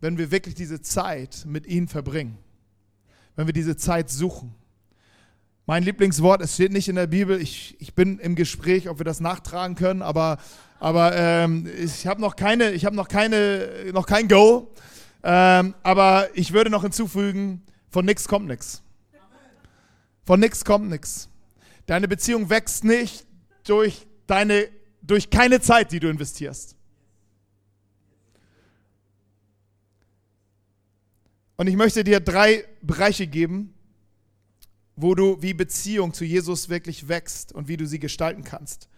wenn 0.00 0.18
wir 0.18 0.30
wirklich 0.30 0.54
diese 0.54 0.82
Zeit 0.82 1.44
mit 1.46 1.66
ihm 1.66 1.88
verbringen. 1.88 2.38
Wenn 3.34 3.46
wir 3.46 3.54
diese 3.54 3.76
Zeit 3.76 4.10
suchen. 4.10 4.54
Mein 5.66 5.82
Lieblingswort, 5.82 6.42
es 6.42 6.54
steht 6.54 6.72
nicht 6.72 6.88
in 6.88 6.96
der 6.96 7.08
Bibel, 7.08 7.40
ich, 7.40 7.76
ich 7.80 7.94
bin 7.94 8.18
im 8.18 8.36
Gespräch, 8.36 8.88
ob 8.88 8.98
wir 9.00 9.04
das 9.04 9.20
nachtragen 9.20 9.74
können, 9.74 10.00
aber, 10.00 10.38
aber 10.78 11.16
ähm, 11.16 11.68
ich 11.76 12.06
habe 12.06 12.20
noch 12.20 12.36
keine, 12.36 12.70
ich 12.70 12.84
habe 12.84 12.94
noch 12.94 13.08
keine, 13.08 13.90
noch 13.92 14.06
kein 14.06 14.28
Go. 14.28 14.72
Ähm, 15.24 15.74
aber 15.82 16.28
ich 16.34 16.52
würde 16.52 16.70
noch 16.70 16.82
hinzufügen, 16.82 17.62
von 17.90 18.04
nichts 18.04 18.28
kommt 18.28 18.46
nichts. 18.46 18.82
Von 20.26 20.40
nichts 20.40 20.64
kommt 20.64 20.90
nichts. 20.90 21.28
Deine 21.86 22.08
Beziehung 22.08 22.50
wächst 22.50 22.82
nicht 22.82 23.24
durch, 23.62 24.08
deine, 24.26 24.68
durch 25.00 25.30
keine 25.30 25.60
Zeit, 25.60 25.92
die 25.92 26.00
du 26.00 26.08
investierst. 26.08 26.74
Und 31.56 31.68
ich 31.68 31.76
möchte 31.76 32.02
dir 32.02 32.18
drei 32.18 32.64
Bereiche 32.82 33.28
geben, 33.28 33.72
wo 34.96 35.14
du 35.14 35.40
wie 35.42 35.54
Beziehung 35.54 36.12
zu 36.12 36.24
Jesus 36.24 36.68
wirklich 36.68 37.06
wächst 37.06 37.52
und 37.52 37.68
wie 37.68 37.76
du 37.76 37.86
sie 37.86 38.00
gestalten 38.00 38.42
kannst. 38.42 38.88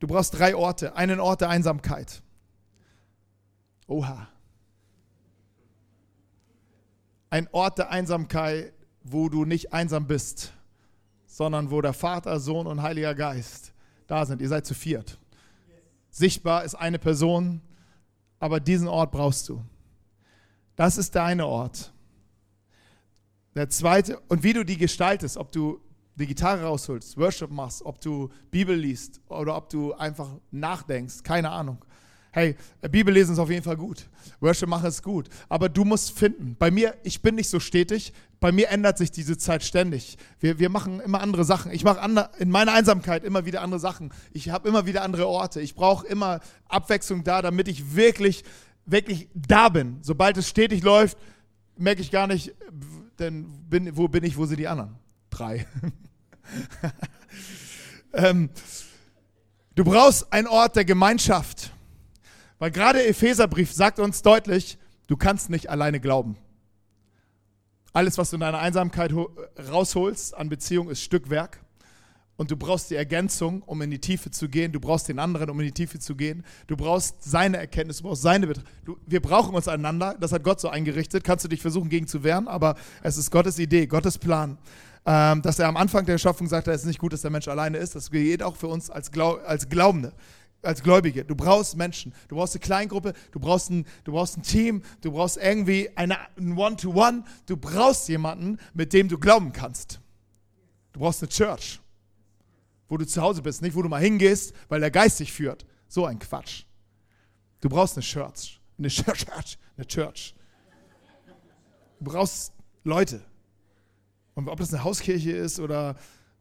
Du 0.00 0.06
brauchst 0.06 0.38
drei 0.38 0.54
Orte. 0.54 0.96
Einen 0.96 1.18
Ort 1.18 1.40
der 1.40 1.48
Einsamkeit. 1.48 2.22
Oha. 3.86 4.28
Ein 7.30 7.48
Ort 7.52 7.78
der 7.78 7.90
Einsamkeit 7.90 8.74
wo 9.04 9.28
du 9.28 9.44
nicht 9.44 9.72
einsam 9.72 10.06
bist, 10.06 10.52
sondern 11.26 11.70
wo 11.70 11.80
der 11.80 11.92
Vater, 11.92 12.38
Sohn 12.40 12.66
und 12.66 12.82
Heiliger 12.82 13.14
Geist 13.14 13.72
da 14.06 14.26
sind. 14.26 14.42
Ihr 14.42 14.48
seid 14.48 14.66
zu 14.66 14.74
viert. 14.74 15.18
Sichtbar 16.10 16.64
ist 16.64 16.74
eine 16.74 16.98
Person, 16.98 17.62
aber 18.38 18.60
diesen 18.60 18.88
Ort 18.88 19.12
brauchst 19.12 19.48
du. 19.48 19.64
Das 20.76 20.98
ist 20.98 21.14
der 21.14 21.24
eine 21.24 21.46
Ort. 21.46 21.92
Der 23.54 23.68
zweite, 23.68 24.18
und 24.28 24.42
wie 24.42 24.52
du 24.52 24.64
die 24.64 24.76
gestaltest, 24.76 25.36
ob 25.36 25.52
du 25.52 25.80
die 26.14 26.26
Gitarre 26.26 26.64
rausholst, 26.64 27.16
Worship 27.16 27.50
machst, 27.50 27.82
ob 27.84 28.00
du 28.00 28.30
Bibel 28.50 28.76
liest 28.76 29.20
oder 29.28 29.56
ob 29.56 29.68
du 29.70 29.94
einfach 29.94 30.28
nachdenkst, 30.50 31.22
keine 31.22 31.50
Ahnung. 31.50 31.84
Hey, 32.34 32.56
Bibel 32.90 33.12
lesen 33.12 33.34
ist 33.34 33.38
auf 33.38 33.50
jeden 33.50 33.62
Fall 33.62 33.76
gut. 33.76 34.08
Worship 34.40 34.66
machen 34.66 34.86
ist 34.86 35.02
gut. 35.02 35.28
Aber 35.50 35.68
du 35.68 35.84
musst 35.84 36.18
finden. 36.18 36.56
Bei 36.58 36.70
mir, 36.70 36.94
ich 37.02 37.20
bin 37.20 37.34
nicht 37.34 37.50
so 37.50 37.60
stetig. 37.60 38.14
Bei 38.40 38.52
mir 38.52 38.70
ändert 38.70 38.96
sich 38.96 39.10
diese 39.10 39.36
Zeit 39.36 39.62
ständig. 39.62 40.16
Wir, 40.40 40.58
wir 40.58 40.70
machen 40.70 41.00
immer 41.00 41.20
andere 41.20 41.44
Sachen. 41.44 41.70
Ich 41.72 41.84
mache 41.84 42.00
in 42.38 42.50
meiner 42.50 42.72
Einsamkeit 42.72 43.22
immer 43.22 43.44
wieder 43.44 43.60
andere 43.60 43.78
Sachen. 43.78 44.14
Ich 44.32 44.48
habe 44.48 44.66
immer 44.66 44.86
wieder 44.86 45.02
andere 45.02 45.28
Orte. 45.28 45.60
Ich 45.60 45.74
brauche 45.74 46.06
immer 46.06 46.40
Abwechslung 46.68 47.22
da, 47.22 47.42
damit 47.42 47.68
ich 47.68 47.94
wirklich, 47.94 48.44
wirklich 48.86 49.28
da 49.34 49.68
bin. 49.68 49.98
Sobald 50.00 50.38
es 50.38 50.48
stetig 50.48 50.82
läuft, 50.82 51.18
merke 51.76 52.00
ich 52.00 52.10
gar 52.10 52.26
nicht, 52.26 52.54
denn 53.18 53.46
bin, 53.68 53.94
wo 53.94 54.08
bin 54.08 54.24
ich, 54.24 54.38
wo 54.38 54.46
sind 54.46 54.58
die 54.58 54.68
anderen? 54.68 54.96
Drei. 55.28 55.66
ähm, 58.14 58.48
du 59.74 59.84
brauchst 59.84 60.32
einen 60.32 60.46
Ort 60.46 60.76
der 60.76 60.86
Gemeinschaft. 60.86 61.72
Weil 62.62 62.70
gerade 62.70 63.04
Epheserbrief 63.04 63.72
sagt 63.72 63.98
uns 63.98 64.22
deutlich, 64.22 64.78
du 65.08 65.16
kannst 65.16 65.50
nicht 65.50 65.68
alleine 65.68 65.98
glauben. 65.98 66.36
Alles, 67.92 68.18
was 68.18 68.30
du 68.30 68.36
in 68.36 68.40
deiner 68.42 68.60
Einsamkeit 68.60 69.12
rausholst 69.68 70.32
an 70.36 70.48
Beziehung, 70.48 70.88
ist 70.88 71.02
Stückwerk. 71.02 71.58
Und 72.36 72.52
du 72.52 72.56
brauchst 72.56 72.90
die 72.90 72.94
Ergänzung, 72.94 73.62
um 73.62 73.82
in 73.82 73.90
die 73.90 73.98
Tiefe 73.98 74.30
zu 74.30 74.48
gehen. 74.48 74.70
Du 74.70 74.78
brauchst 74.78 75.08
den 75.08 75.18
anderen, 75.18 75.50
um 75.50 75.58
in 75.58 75.66
die 75.66 75.72
Tiefe 75.72 75.98
zu 75.98 76.14
gehen. 76.14 76.44
Du 76.68 76.76
brauchst 76.76 77.24
seine 77.24 77.56
Erkenntnis, 77.56 77.96
du 77.96 78.04
brauchst 78.04 78.22
seine 78.22 78.46
Betracht. 78.46 78.66
Wir 79.08 79.20
brauchen 79.20 79.56
uns 79.56 79.66
einander. 79.66 80.14
Das 80.20 80.30
hat 80.30 80.44
Gott 80.44 80.60
so 80.60 80.68
eingerichtet. 80.68 81.24
Kannst 81.24 81.44
du 81.44 81.48
dich 81.48 81.62
versuchen, 81.62 81.88
gegen 81.88 82.06
zu 82.06 82.22
wehren, 82.22 82.46
aber 82.46 82.76
es 83.02 83.16
ist 83.16 83.32
Gottes 83.32 83.58
Idee, 83.58 83.88
Gottes 83.88 84.18
Plan. 84.18 84.56
Ähm, 85.04 85.42
dass 85.42 85.58
er 85.58 85.66
am 85.66 85.76
Anfang 85.76 86.06
der 86.06 86.16
Schöpfung 86.16 86.46
sagte, 86.46 86.70
es 86.70 86.82
ist 86.82 86.86
nicht 86.86 87.00
gut, 87.00 87.12
dass 87.12 87.22
der 87.22 87.32
Mensch 87.32 87.48
alleine 87.48 87.78
ist. 87.78 87.96
Das 87.96 88.12
geht 88.12 88.40
auch 88.40 88.54
für 88.54 88.68
uns 88.68 88.88
als, 88.88 89.10
Glau 89.10 89.38
als 89.38 89.68
Glaubende 89.68 90.12
als 90.62 90.82
Gläubige. 90.82 91.24
Du 91.24 91.34
brauchst 91.34 91.76
Menschen. 91.76 92.14
Du 92.28 92.36
brauchst 92.36 92.54
eine 92.54 92.60
Kleingruppe, 92.60 93.12
du 93.32 93.40
brauchst 93.40 93.70
ein, 93.70 93.86
du 94.04 94.12
brauchst 94.12 94.38
ein 94.38 94.42
Team, 94.42 94.82
du 95.00 95.12
brauchst 95.12 95.36
irgendwie 95.36 95.90
eine, 95.96 96.16
ein 96.36 96.56
One-to-One. 96.56 97.24
Du 97.46 97.56
brauchst 97.56 98.08
jemanden, 98.08 98.58
mit 98.74 98.92
dem 98.92 99.08
du 99.08 99.18
glauben 99.18 99.52
kannst. 99.52 100.00
Du 100.92 101.00
brauchst 101.00 101.22
eine 101.22 101.28
Church, 101.30 101.80
wo 102.88 102.96
du 102.96 103.06
zu 103.06 103.20
Hause 103.20 103.42
bist, 103.42 103.62
nicht 103.62 103.74
wo 103.74 103.82
du 103.82 103.88
mal 103.88 104.02
hingehst, 104.02 104.54
weil 104.68 104.80
der 104.80 104.90
Geist 104.90 105.20
dich 105.20 105.32
führt. 105.32 105.66
So 105.88 106.06
ein 106.06 106.18
Quatsch. 106.18 106.64
Du 107.60 107.68
brauchst 107.68 107.96
eine 107.96 108.04
Church. 108.04 108.60
Eine 108.78 108.88
Church. 108.90 109.58
Eine 109.76 109.86
Church. 109.86 110.34
Du 111.98 112.10
brauchst 112.10 112.52
Leute. 112.84 113.22
Und 114.34 114.48
ob 114.48 114.58
das 114.58 114.72
eine 114.72 114.82
Hauskirche 114.82 115.32
ist 115.32 115.60
oder 115.60 115.96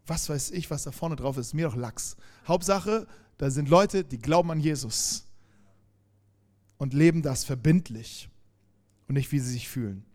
was 0.08 0.30
weiß 0.30 0.52
ich, 0.52 0.70
was 0.72 0.84
da 0.84 0.92
vorne 0.92 1.16
drauf 1.16 1.38
ist, 1.38 1.54
mir 1.54 1.68
doch 1.68 1.76
Lachs. 1.76 2.18
Hauptsache, 2.48 3.08
da 3.42 3.50
sind 3.50 3.70
Leute, 3.70 4.04
die 4.04 4.20
glauben 4.20 4.52
an 4.52 4.60
Jesus 4.60 5.26
und 6.78 6.94
leben 6.94 7.24
das 7.24 7.44
verbindlich 7.44 8.30
und 9.08 9.16
nicht, 9.16 9.32
wie 9.32 9.40
sie 9.40 9.54
sich 9.54 9.68
fühlen. 9.68 10.06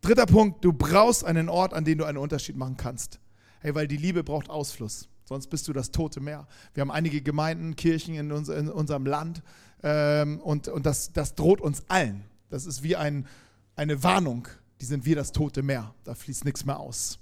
Dritter 0.00 0.26
Punkt, 0.26 0.64
du 0.64 0.72
brauchst 0.72 1.24
einen 1.24 1.48
Ort, 1.48 1.72
an 1.72 1.84
dem 1.84 1.98
du 1.98 2.06
einen 2.06 2.18
Unterschied 2.18 2.56
machen 2.56 2.76
kannst. 2.76 3.20
Hey, 3.60 3.72
weil 3.76 3.86
die 3.86 3.96
Liebe 3.96 4.24
braucht 4.24 4.50
Ausfluss. 4.50 5.08
Sonst 5.26 5.46
bist 5.46 5.68
du 5.68 5.72
das 5.72 5.92
tote 5.92 6.18
Meer. 6.18 6.48
Wir 6.74 6.80
haben 6.80 6.90
einige 6.90 7.22
Gemeinden, 7.22 7.76
Kirchen 7.76 8.16
in, 8.16 8.32
uns, 8.32 8.48
in 8.48 8.68
unserem 8.68 9.06
Land 9.06 9.44
ähm, 9.84 10.40
und, 10.40 10.66
und 10.66 10.86
das, 10.86 11.12
das 11.12 11.36
droht 11.36 11.60
uns 11.60 11.84
allen. 11.86 12.24
Das 12.48 12.66
ist 12.66 12.82
wie 12.82 12.96
ein, 12.96 13.28
eine 13.76 14.02
Warnung. 14.02 14.48
die 14.80 14.86
sind 14.86 15.04
wie 15.04 15.14
das 15.14 15.30
tote 15.30 15.62
Meer. 15.62 15.94
Da 16.02 16.16
fließt 16.16 16.44
nichts 16.44 16.64
mehr 16.64 16.80
aus. 16.80 17.20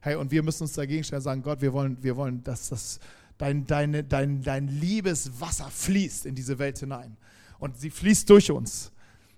Hey, 0.00 0.14
und 0.14 0.30
wir 0.30 0.44
müssen 0.44 0.62
uns 0.62 0.74
dagegen 0.74 1.02
stellen 1.02 1.18
und 1.18 1.24
sagen, 1.24 1.42
Gott, 1.42 1.60
wir 1.60 1.72
wollen, 1.72 2.00
wir 2.04 2.16
wollen, 2.16 2.44
dass 2.44 2.68
das, 2.68 3.00
dein, 3.40 3.66
deine, 3.66 4.04
dein, 4.04 4.42
dein 4.42 4.68
Liebeswasser 4.68 5.70
fließt 5.70 6.26
in 6.26 6.34
diese 6.34 6.58
Welt 6.58 6.78
hinein. 6.78 7.16
Und 7.58 7.78
sie 7.78 7.90
fließt 7.90 8.28
durch 8.28 8.50
uns. 8.50 8.92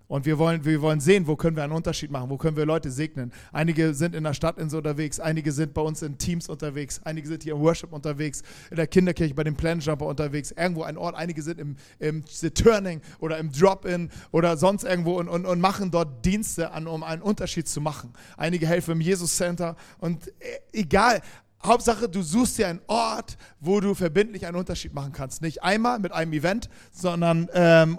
Und 0.08 0.26
wir 0.26 0.38
wollen, 0.38 0.62
wir 0.64 0.82
wollen 0.82 1.00
sehen, 1.00 1.26
wo 1.26 1.36
können 1.36 1.56
wir 1.56 1.64
einen 1.64 1.72
Unterschied 1.72 2.10
machen, 2.10 2.28
wo 2.28 2.36
können 2.36 2.54
wir 2.54 2.66
Leute 2.66 2.90
segnen. 2.90 3.32
Einige 3.50 3.94
sind 3.94 4.14
in 4.14 4.24
der 4.24 4.34
Stadt 4.34 4.58
in 4.58 4.68
so 4.68 4.76
unterwegs, 4.76 5.18
einige 5.18 5.52
sind 5.52 5.72
bei 5.72 5.80
uns 5.80 6.02
in 6.02 6.18
Teams 6.18 6.50
unterwegs, 6.50 7.00
einige 7.04 7.26
sind 7.28 7.44
hier 7.44 7.54
im 7.54 7.60
Worship 7.60 7.94
unterwegs, 7.94 8.42
in 8.70 8.76
der 8.76 8.86
Kinderkirche 8.88 9.32
bei 9.32 9.44
dem 9.44 9.56
Planjumper 9.56 10.04
unterwegs, 10.04 10.50
irgendwo 10.50 10.82
ein 10.82 10.98
Ort, 10.98 11.14
einige 11.14 11.40
sind 11.40 11.58
im, 11.58 11.76
im 11.98 12.24
Turning 12.26 13.00
oder 13.20 13.38
im 13.38 13.50
Drop-In 13.52 14.10
oder 14.32 14.58
sonst 14.58 14.84
irgendwo 14.84 15.18
und, 15.18 15.28
und, 15.28 15.46
und 15.46 15.60
machen 15.60 15.90
dort 15.90 16.22
Dienste 16.26 16.72
an, 16.72 16.86
um 16.86 17.02
einen 17.02 17.22
Unterschied 17.22 17.66
zu 17.66 17.80
machen. 17.80 18.12
Einige 18.36 18.66
helfen 18.66 18.92
im 18.92 19.00
Jesus 19.00 19.34
Center 19.34 19.76
und 19.98 20.28
äh, 20.28 20.32
egal, 20.72 21.22
Hauptsache, 21.64 22.08
du 22.08 22.22
suchst 22.22 22.58
dir 22.58 22.68
einen 22.68 22.80
Ort, 22.88 23.36
wo 23.60 23.80
du 23.80 23.94
verbindlich 23.94 24.46
einen 24.46 24.56
Unterschied 24.56 24.94
machen 24.94 25.12
kannst. 25.12 25.42
Nicht 25.42 25.62
einmal 25.62 25.98
mit 25.98 26.12
einem 26.12 26.32
Event, 26.32 26.68
sondern 26.90 27.48
ähm, 27.52 27.98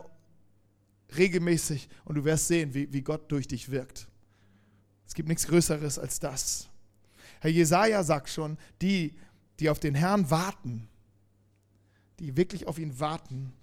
regelmäßig 1.16 1.90
und 2.06 2.16
du 2.16 2.26
wirst 2.26 2.48
sehen, 2.48 2.74
wie, 2.74 2.92
wie 2.92 3.02
Gott 3.02 3.32
durch 3.32 3.48
dich 3.48 3.70
wirkt. 3.70 4.08
Es 5.08 5.14
gibt 5.14 5.30
nichts 5.30 5.48
Größeres 5.48 6.00
als 6.00 6.20
das. 6.20 6.70
Herr 7.40 7.52
Jesaja 7.52 8.04
sagt 8.04 8.30
schon, 8.30 8.58
die, 8.82 9.16
die 9.60 9.70
auf 9.70 9.80
den 9.80 9.96
Herrn 9.96 10.30
warten, 10.30 10.88
die 12.20 12.36
wirklich 12.36 12.68
auf 12.68 12.80
ihn 12.80 13.00
warten, 13.00 13.54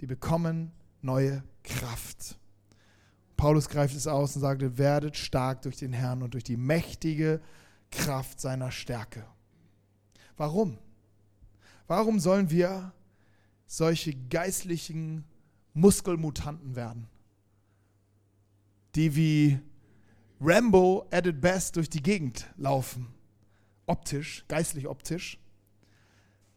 die 0.00 0.06
bekommen 0.06 0.72
neue 1.02 1.42
Kraft. 1.62 2.38
Paulus 3.36 3.68
greift 3.68 3.94
es 3.96 4.06
aus 4.06 4.36
und 4.36 4.42
sagt, 4.42 4.78
werdet 4.78 5.16
stark 5.16 5.62
durch 5.62 5.76
den 5.76 5.92
Herrn 5.92 6.22
und 6.22 6.34
durch 6.34 6.44
die 6.44 6.56
mächtige 6.56 7.40
Kraft 7.90 8.40
seiner 8.40 8.70
Stärke. 8.70 9.24
Warum? 10.36 10.78
Warum 11.86 12.18
sollen 12.18 12.50
wir 12.50 12.92
solche 13.66 14.14
geistlichen 14.14 15.24
Muskelmutanten 15.74 16.76
werden, 16.76 17.08
die 18.94 19.16
wie 19.16 19.58
Rambo 20.40 21.06
at 21.10 21.26
its 21.26 21.40
best 21.40 21.76
durch 21.76 21.90
die 21.90 22.02
Gegend 22.02 22.46
laufen, 22.56 23.08
optisch, 23.86 24.44
geistlich 24.48 24.86
optisch. 24.86 25.38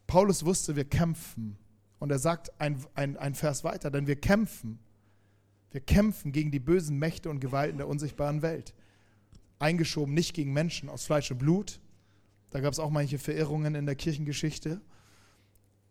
Paulus 0.06 0.44
wusste, 0.44 0.76
wir 0.76 0.84
kämpfen. 0.84 1.58
Und 1.98 2.10
er 2.10 2.18
sagt 2.18 2.60
ein, 2.60 2.84
ein, 2.94 3.16
ein 3.16 3.34
Vers 3.34 3.64
weiter, 3.64 3.90
denn 3.90 4.06
wir 4.06 4.16
kämpfen. 4.16 4.78
Wir 5.70 5.80
kämpfen 5.80 6.32
gegen 6.32 6.50
die 6.50 6.60
bösen 6.60 6.98
Mächte 6.98 7.28
und 7.28 7.40
Gewalten 7.40 7.78
der 7.78 7.88
unsichtbaren 7.88 8.40
Welt. 8.40 8.72
Eingeschoben 9.58 10.14
nicht 10.14 10.34
gegen 10.34 10.52
Menschen 10.52 10.88
aus 10.88 11.04
Fleisch 11.04 11.30
und 11.30 11.38
Blut. 11.38 11.80
Da 12.50 12.60
gab 12.60 12.72
es 12.72 12.78
auch 12.78 12.90
manche 12.90 13.18
Verirrungen 13.18 13.74
in 13.74 13.86
der 13.86 13.94
Kirchengeschichte 13.94 14.80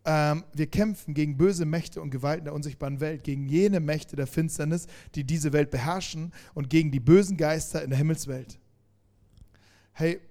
ähm, 0.08 0.46
wir 0.54 0.68
kämpfen 0.68 1.14
gegen 1.14 1.36
böse 1.36 1.66
Mächte 1.66 2.02
und 2.02 2.12
Gewalten 2.12 2.46
der 2.46 2.54
unsichtbaren 2.54 3.02
Welt, 3.02 3.26
gegen 3.26 3.46
jene 3.50 3.82
Mächte 3.82 4.16
der 4.16 4.26
Finsternis, 4.26 4.88
die 5.16 5.26
diese 5.26 5.52
Welt 5.52 5.70
beherrschen 5.70 6.32
und 6.54 6.70
gegen 6.70 6.92
die 6.92 7.02
bösen 7.02 7.36
Geister 7.36 7.84
in 7.84 7.90
der 7.90 7.98
Himmelswelt. 7.98 8.58
Hey, 9.92 10.22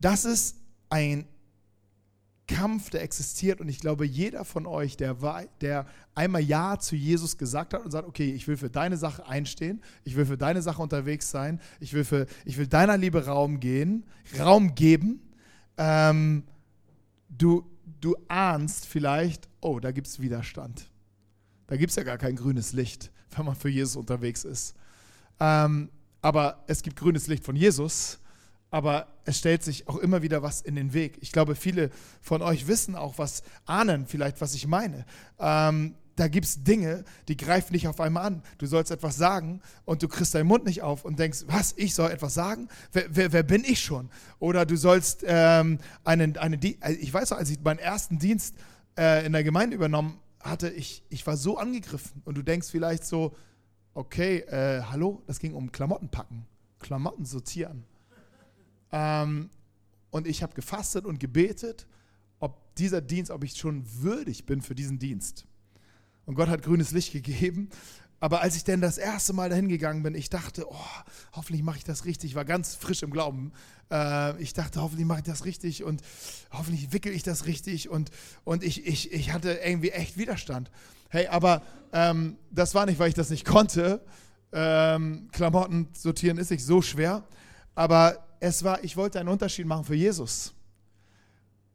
das 0.00 0.24
ist 0.24 0.56
ein 0.88 1.26
Kampf, 2.48 2.90
der 2.90 3.02
existiert 3.02 3.60
und 3.60 3.68
ich 3.68 3.80
glaube, 3.80 4.04
jeder 4.04 4.44
von 4.44 4.66
euch, 4.66 4.96
der, 4.96 5.16
der 5.60 5.86
einmal 6.14 6.42
Ja 6.42 6.78
zu 6.78 6.96
Jesus 6.96 7.38
gesagt 7.38 7.72
hat 7.72 7.84
und 7.84 7.90
sagt, 7.90 8.08
okay, 8.08 8.32
ich 8.32 8.48
will 8.48 8.56
für 8.56 8.70
deine 8.70 8.96
Sache 8.96 9.26
einstehen, 9.26 9.80
ich 10.04 10.16
will 10.16 10.26
für 10.26 10.36
deine 10.36 10.60
Sache 10.60 10.82
unterwegs 10.82 11.30
sein, 11.30 11.60
ich 11.80 11.92
will, 11.92 12.04
für, 12.04 12.26
ich 12.44 12.58
will 12.58 12.66
deiner 12.66 12.96
Liebe 12.96 13.26
Raum 13.26 13.60
gehen, 13.60 14.04
Raum 14.38 14.74
geben, 14.74 15.20
ähm, 15.76 16.44
du, 17.28 17.64
du 18.00 18.16
ahnst 18.28 18.86
vielleicht, 18.86 19.48
oh, 19.60 19.78
da 19.78 19.92
gibt 19.92 20.08
es 20.08 20.20
Widerstand. 20.20 20.90
Da 21.68 21.76
gibt 21.76 21.90
es 21.90 21.96
ja 21.96 22.02
gar 22.02 22.18
kein 22.18 22.36
grünes 22.36 22.72
Licht, 22.72 23.10
wenn 23.36 23.46
man 23.46 23.54
für 23.54 23.68
Jesus 23.68 23.96
unterwegs 23.96 24.44
ist. 24.44 24.74
Ähm, 25.40 25.90
aber 26.20 26.64
es 26.66 26.82
gibt 26.82 26.96
grünes 26.96 27.26
Licht 27.28 27.44
von 27.44 27.56
Jesus, 27.56 28.18
aber 28.72 29.06
es 29.26 29.38
stellt 29.38 29.62
sich 29.62 29.86
auch 29.86 29.98
immer 29.98 30.22
wieder 30.22 30.42
was 30.42 30.62
in 30.62 30.74
den 30.74 30.94
Weg. 30.94 31.18
Ich 31.20 31.30
glaube, 31.30 31.54
viele 31.54 31.90
von 32.22 32.40
euch 32.40 32.66
wissen 32.66 32.96
auch, 32.96 33.18
was 33.18 33.42
ahnen 33.66 34.06
vielleicht, 34.06 34.40
was 34.40 34.54
ich 34.54 34.66
meine. 34.66 35.04
Ähm, 35.38 35.94
da 36.16 36.26
gibt 36.26 36.46
es 36.46 36.64
Dinge, 36.64 37.04
die 37.28 37.36
greifen 37.36 37.74
dich 37.74 37.86
auf 37.86 38.00
einmal 38.00 38.24
an. 38.24 38.42
Du 38.56 38.66
sollst 38.66 38.90
etwas 38.90 39.16
sagen 39.16 39.60
und 39.84 40.02
du 40.02 40.08
kriegst 40.08 40.34
deinen 40.34 40.46
Mund 40.46 40.64
nicht 40.64 40.80
auf 40.80 41.04
und 41.04 41.18
denkst, 41.18 41.44
was, 41.48 41.74
ich 41.76 41.94
soll 41.94 42.10
etwas 42.10 42.32
sagen? 42.32 42.68
Wer, 42.92 43.04
wer, 43.10 43.32
wer 43.32 43.42
bin 43.42 43.62
ich 43.62 43.80
schon? 43.80 44.08
Oder 44.38 44.64
du 44.64 44.76
sollst 44.76 45.22
ähm, 45.26 45.78
einen, 46.04 46.38
einen 46.38 46.58
also 46.80 46.98
ich 46.98 47.12
weiß 47.12 47.30
noch, 47.30 47.38
als 47.38 47.50
ich 47.50 47.60
meinen 47.60 47.78
ersten 47.78 48.18
Dienst 48.18 48.54
äh, 48.98 49.26
in 49.26 49.32
der 49.32 49.44
Gemeinde 49.44 49.76
übernommen 49.76 50.18
hatte, 50.40 50.70
ich, 50.70 51.02
ich 51.10 51.26
war 51.26 51.36
so 51.36 51.58
angegriffen 51.58 52.22
und 52.24 52.38
du 52.38 52.42
denkst 52.42 52.68
vielleicht 52.70 53.04
so, 53.04 53.34
okay, 53.92 54.38
äh, 54.38 54.82
hallo, 54.90 55.22
das 55.26 55.40
ging 55.40 55.52
um 55.52 55.72
Klamotten 55.72 56.08
packen, 56.08 56.46
Klamotten 56.78 57.26
sortieren. 57.26 57.84
Ähm, 58.92 59.50
und 60.10 60.26
ich 60.26 60.42
habe 60.42 60.54
gefastet 60.54 61.04
und 61.04 61.18
gebetet, 61.18 61.86
ob 62.38 62.74
dieser 62.76 63.00
Dienst, 63.00 63.30
ob 63.30 63.44
ich 63.44 63.56
schon 63.56 63.84
würdig 64.02 64.46
bin 64.46 64.60
für 64.60 64.74
diesen 64.74 64.98
Dienst. 64.98 65.46
Und 66.26 66.34
Gott 66.34 66.48
hat 66.48 66.62
grünes 66.62 66.92
Licht 66.92 67.12
gegeben. 67.12 67.70
Aber 68.20 68.40
als 68.40 68.54
ich 68.54 68.62
denn 68.62 68.80
das 68.80 68.98
erste 68.98 69.32
Mal 69.32 69.48
dahin 69.48 69.68
gegangen 69.68 70.04
bin, 70.04 70.14
ich 70.14 70.30
dachte, 70.30 70.70
oh, 70.70 70.76
hoffentlich 71.32 71.64
mache 71.64 71.78
ich 71.78 71.84
das 71.84 72.04
richtig. 72.04 72.30
Ich 72.30 72.36
war 72.36 72.44
ganz 72.44 72.76
frisch 72.76 73.02
im 73.02 73.10
Glauben. 73.10 73.52
Äh, 73.90 74.40
ich 74.40 74.52
dachte, 74.52 74.80
hoffentlich 74.80 75.08
mache 75.08 75.18
ich 75.18 75.24
das 75.24 75.44
richtig 75.44 75.82
und 75.82 76.02
hoffentlich 76.52 76.92
wickel 76.92 77.12
ich 77.12 77.24
das 77.24 77.46
richtig. 77.46 77.88
Und, 77.88 78.12
und 78.44 78.62
ich, 78.62 78.86
ich, 78.86 79.12
ich 79.12 79.32
hatte 79.32 79.54
irgendwie 79.64 79.90
echt 79.90 80.16
Widerstand. 80.16 80.70
Hey, 81.08 81.26
aber 81.26 81.62
ähm, 81.92 82.36
das 82.52 82.76
war 82.76 82.86
nicht, 82.86 83.00
weil 83.00 83.08
ich 83.08 83.14
das 83.14 83.30
nicht 83.30 83.44
konnte. 83.44 84.04
Ähm, 84.52 85.28
Klamotten 85.32 85.88
sortieren 85.92 86.38
ist 86.38 86.50
nicht 86.50 86.64
so 86.64 86.80
schwer. 86.80 87.24
Aber 87.74 88.24
es 88.42 88.64
war, 88.64 88.82
ich 88.82 88.96
wollte 88.96 89.20
einen 89.20 89.28
Unterschied 89.28 89.66
machen 89.66 89.84
für 89.84 89.94
Jesus. 89.94 90.52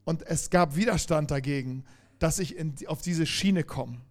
Und 0.04 0.22
es 0.26 0.50
gab 0.50 0.76
Widerstand 0.76 1.30
dagegen, 1.30 1.84
dass 2.18 2.38
ich 2.38 2.56
in, 2.56 2.74
auf 2.88 3.00
diese 3.00 3.24
Schiene 3.24 3.64
komme. 3.64 4.02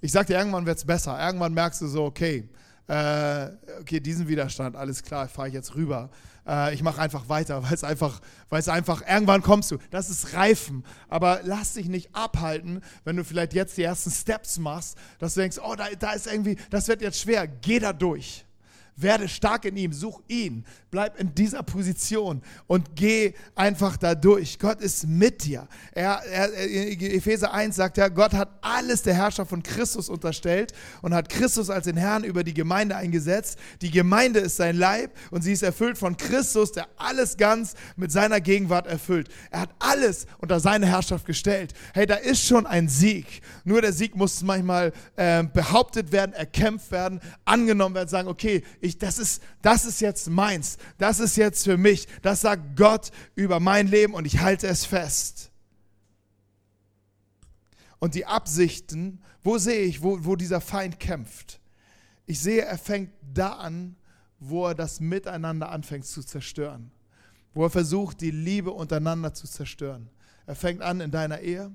Ich 0.00 0.10
sagte, 0.10 0.32
irgendwann 0.32 0.66
wird 0.66 0.78
es 0.78 0.84
besser. 0.84 1.24
Irgendwann 1.24 1.54
merkst 1.54 1.80
du 1.82 1.86
so, 1.86 2.04
okay, 2.04 2.48
äh, 2.88 3.50
okay, 3.80 4.00
diesen 4.00 4.26
Widerstand, 4.26 4.74
alles 4.74 5.04
klar, 5.04 5.28
fahre 5.28 5.48
ich 5.48 5.54
jetzt 5.54 5.76
rüber. 5.76 6.10
Äh, 6.48 6.74
ich 6.74 6.82
mache 6.82 7.00
einfach 7.00 7.28
weiter, 7.28 7.62
weil 7.64 7.74
es 7.74 7.84
einfach, 7.84 8.20
weil 8.48 8.58
es 8.58 8.68
einfach, 8.68 9.06
irgendwann 9.08 9.42
kommst 9.42 9.70
du. 9.70 9.78
Das 9.92 10.10
ist 10.10 10.34
Reifen. 10.34 10.84
Aber 11.08 11.42
lass 11.44 11.74
dich 11.74 11.86
nicht 11.86 12.12
abhalten, 12.12 12.80
wenn 13.04 13.14
du 13.14 13.22
vielleicht 13.22 13.54
jetzt 13.54 13.76
die 13.76 13.84
ersten 13.84 14.10
Steps 14.10 14.58
machst, 14.58 14.98
dass 15.20 15.34
du 15.34 15.42
denkst, 15.42 15.58
oh, 15.62 15.76
da, 15.76 15.86
da 15.96 16.10
ist 16.10 16.26
irgendwie, 16.26 16.56
das 16.70 16.88
wird 16.88 17.02
jetzt 17.02 17.20
schwer. 17.20 17.46
Geh 17.46 17.78
da 17.78 17.92
durch. 17.92 18.44
Werde 18.96 19.28
stark 19.28 19.64
in 19.64 19.76
ihm, 19.76 19.92
such 19.92 20.20
ihn, 20.28 20.64
bleib 20.90 21.18
in 21.20 21.34
dieser 21.34 21.62
Position 21.62 22.42
und 22.66 22.96
geh 22.96 23.34
einfach 23.54 23.96
da 23.96 24.14
durch. 24.14 24.58
Gott 24.58 24.80
ist 24.80 25.06
mit 25.06 25.44
dir. 25.44 25.68
Er, 25.92 26.22
er, 26.26 26.52
Epheser 26.60 27.52
1 27.52 27.76
sagt 27.76 27.96
ja, 27.96 28.08
Gott 28.08 28.32
hat 28.32 28.50
alles 28.60 29.02
der 29.02 29.14
Herrschaft 29.14 29.50
von 29.50 29.62
Christus 29.62 30.08
unterstellt 30.08 30.72
und 31.02 31.14
hat 31.14 31.28
Christus 31.28 31.70
als 31.70 31.84
den 31.84 31.96
Herrn 31.96 32.24
über 32.24 32.42
die 32.44 32.54
Gemeinde 32.54 32.96
eingesetzt. 32.96 33.58
Die 33.82 33.90
Gemeinde 33.90 34.40
ist 34.40 34.56
sein 34.56 34.76
Leib 34.76 35.16
und 35.30 35.42
sie 35.42 35.52
ist 35.52 35.62
erfüllt 35.62 35.96
von 35.96 36.16
Christus, 36.16 36.72
der 36.72 36.88
alles 36.96 37.36
ganz 37.36 37.74
mit 37.96 38.10
seiner 38.10 38.40
Gegenwart 38.40 38.86
erfüllt. 38.86 39.28
Er 39.50 39.60
hat 39.60 39.70
alles 39.78 40.26
unter 40.38 40.60
seine 40.60 40.86
Herrschaft 40.86 41.24
gestellt. 41.26 41.72
Hey, 41.94 42.06
da 42.06 42.16
ist 42.16 42.44
schon 42.44 42.66
ein 42.66 42.88
Sieg. 42.88 43.42
Nur 43.64 43.80
der 43.80 43.92
Sieg 43.92 44.16
muss 44.16 44.42
manchmal 44.42 44.92
äh, 45.16 45.44
behauptet 45.44 46.12
werden, 46.12 46.32
erkämpft 46.32 46.90
werden, 46.90 47.20
angenommen 47.44 47.94
werden, 47.94 48.08
sagen, 48.08 48.28
okay, 48.28 48.64
ich, 48.80 48.98
das, 48.98 49.18
ist, 49.18 49.42
das 49.62 49.84
ist 49.84 50.00
jetzt 50.00 50.28
meins, 50.28 50.78
das 50.98 51.20
ist 51.20 51.36
jetzt 51.36 51.64
für 51.64 51.76
mich, 51.76 52.06
das 52.22 52.40
sagt 52.42 52.76
Gott 52.76 53.10
über 53.34 53.60
mein 53.60 53.88
Leben 53.88 54.14
und 54.14 54.24
ich 54.24 54.40
halte 54.40 54.66
es 54.66 54.84
fest. 54.84 55.50
Und 57.98 58.14
die 58.14 58.26
Absichten, 58.26 59.20
wo 59.42 59.58
sehe 59.58 59.82
ich, 59.82 60.02
wo, 60.02 60.24
wo 60.24 60.36
dieser 60.36 60.60
Feind 60.60 60.98
kämpft? 60.98 61.60
Ich 62.26 62.40
sehe, 62.40 62.62
er 62.62 62.78
fängt 62.78 63.12
da 63.34 63.54
an, 63.54 63.96
wo 64.38 64.66
er 64.66 64.74
das 64.74 65.00
Miteinander 65.00 65.70
anfängt 65.70 66.06
zu 66.06 66.22
zerstören. 66.22 66.90
Wo 67.52 67.64
er 67.64 67.70
versucht, 67.70 68.20
die 68.20 68.30
Liebe 68.30 68.70
untereinander 68.70 69.34
zu 69.34 69.46
zerstören. 69.46 70.08
Er 70.46 70.54
fängt 70.54 70.82
an 70.82 71.00
in 71.00 71.10
deiner 71.10 71.40
Ehe. 71.40 71.74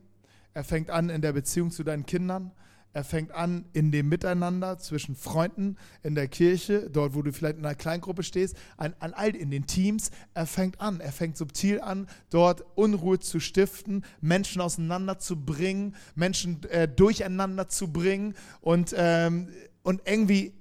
Er 0.54 0.64
fängt 0.64 0.90
an 0.90 1.10
in 1.10 1.22
der 1.22 1.34
Beziehung 1.34 1.72
zu 1.72 1.84
deinen 1.84 2.06
Kindern. 2.06 2.52
Er 2.96 3.04
fängt 3.04 3.34
an 3.34 3.66
in 3.74 3.92
dem 3.92 4.08
Miteinander 4.08 4.78
zwischen 4.80 5.18
Freunden 5.18 5.76
in 6.02 6.16
der 6.16 6.30
Kirche, 6.30 6.90
dort, 6.90 7.14
wo 7.14 7.22
du 7.22 7.34
vielleicht 7.34 7.58
in 7.58 7.66
einer 7.66 7.76
Kleingruppe 7.76 8.24
stehst, 8.24 8.56
an, 8.78 8.96
an 9.00 9.14
all 9.14 9.36
in 9.36 9.52
den 9.52 9.68
Teams. 9.68 10.12
Er 10.34 10.46
fängt 10.46 10.80
an, 10.80 11.02
er 11.02 11.12
fängt 11.12 11.36
subtil 11.36 11.82
an, 11.82 12.08
dort 12.30 12.64
Unruhe 12.76 13.20
zu 13.20 13.42
stiften, 13.42 14.06
Menschen 14.22 14.62
auseinanderzubringen, 14.62 15.94
Menschen 16.16 16.64
äh, 16.70 16.88
durcheinander 16.88 17.68
zu 17.68 17.92
bringen 17.92 18.34
und, 18.62 18.96
ähm, 18.98 19.50
und 19.84 20.02
irgendwie 20.06 20.54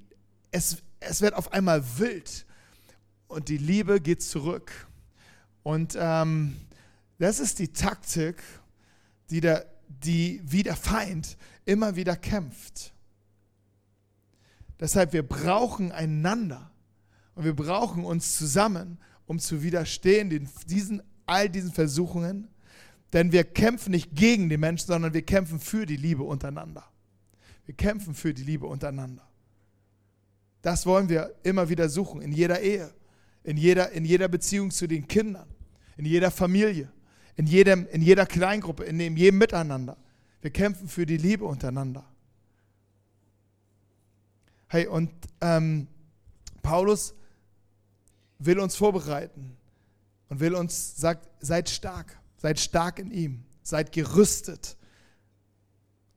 es 0.51 0.79
es 0.99 1.21
wird 1.21 1.35
auf 1.35 1.53
einmal 1.53 1.85
wild 1.99 2.47
und 3.29 3.49
die 3.49 3.59
Liebe 3.59 4.01
geht 4.01 4.23
zurück. 4.23 4.89
Und 5.63 5.97
ähm, 5.97 6.57
das 7.19 7.39
ist 7.39 7.61
die 7.61 7.73
Taktik, 7.73 8.43
die, 9.31 9.41
der, 9.41 9.67
die 9.89 10.41
wie 10.45 10.63
der 10.63 10.77
Feind 10.77 11.37
immer 11.65 11.97
wieder 11.97 12.17
kämpft. 12.17 12.93
Deshalb, 14.81 15.13
wir 15.13 15.27
brauchen 15.27 15.93
einander 15.93 16.71
und 17.35 17.45
wir 17.45 17.55
brauchen 17.55 18.05
uns 18.05 18.37
zusammen, 18.37 18.99
um 19.27 19.39
zu 19.39 19.63
widerstehen 19.63 20.49
diesen, 20.67 21.03
all 21.27 21.49
diesen 21.49 21.73
Versuchungen. 21.73 22.49
Denn 23.13 23.31
wir 23.33 23.45
kämpfen 23.45 23.93
nicht 23.93 24.15
gegen 24.15 24.49
die 24.49 24.57
Menschen, 24.57 24.89
sondern 24.89 25.15
wir 25.15 25.23
kämpfen 25.23 25.61
für 25.61 25.87
die 25.87 25.97
Liebe 25.97 26.25
untereinander. 26.25 26.85
Wir 27.65 27.75
kämpfen 27.75 28.15
für 28.15 28.35
die 28.35 28.43
Liebe 28.43 28.67
untereinander. 28.67 29.27
Das 30.63 30.87
wollen 30.87 31.09
wir 31.09 31.35
immer 31.43 31.69
wieder 31.69 31.89
suchen, 31.89 32.23
in 32.23 32.33
jeder 32.33 32.61
Ehe, 32.61 32.93
in 33.43 33.57
jeder, 33.57 33.93
in 33.93 34.05
jeder 34.05 34.29
Beziehung 34.29 34.71
zu 34.71 34.87
den 34.87 35.07
Kindern, 35.07 35.49
in 35.97 36.07
jeder 36.07 36.31
Familie, 36.31 36.91
in, 37.37 37.47
jedem, 37.47 37.87
in 37.89 38.03
jeder 38.03 38.27
Kleingruppe, 38.27 38.85
in 38.85 39.17
jedem 39.17 39.39
Miteinander. 39.39 39.97
Wir 40.41 40.51
kämpfen 40.51 40.89
für 40.89 41.07
die 41.07 41.17
Liebe 41.17 41.45
untereinander. 41.45 42.05
Hey, 44.69 44.87
und 44.87 45.11
ähm, 45.41 45.87
Paulus 46.63 47.15
will 48.39 48.59
uns 48.59 48.77
vorbereiten 48.77 49.57
und 50.29 50.41
will 50.41 50.55
uns 50.55 50.97
sagt, 50.97 51.29
seid 51.41 51.69
stark, 51.71 52.19
seid 52.37 52.59
stark 52.59 52.99
in 52.99 53.11
ihm, 53.11 53.45
seid 53.63 53.93
gerüstet. 53.93 54.77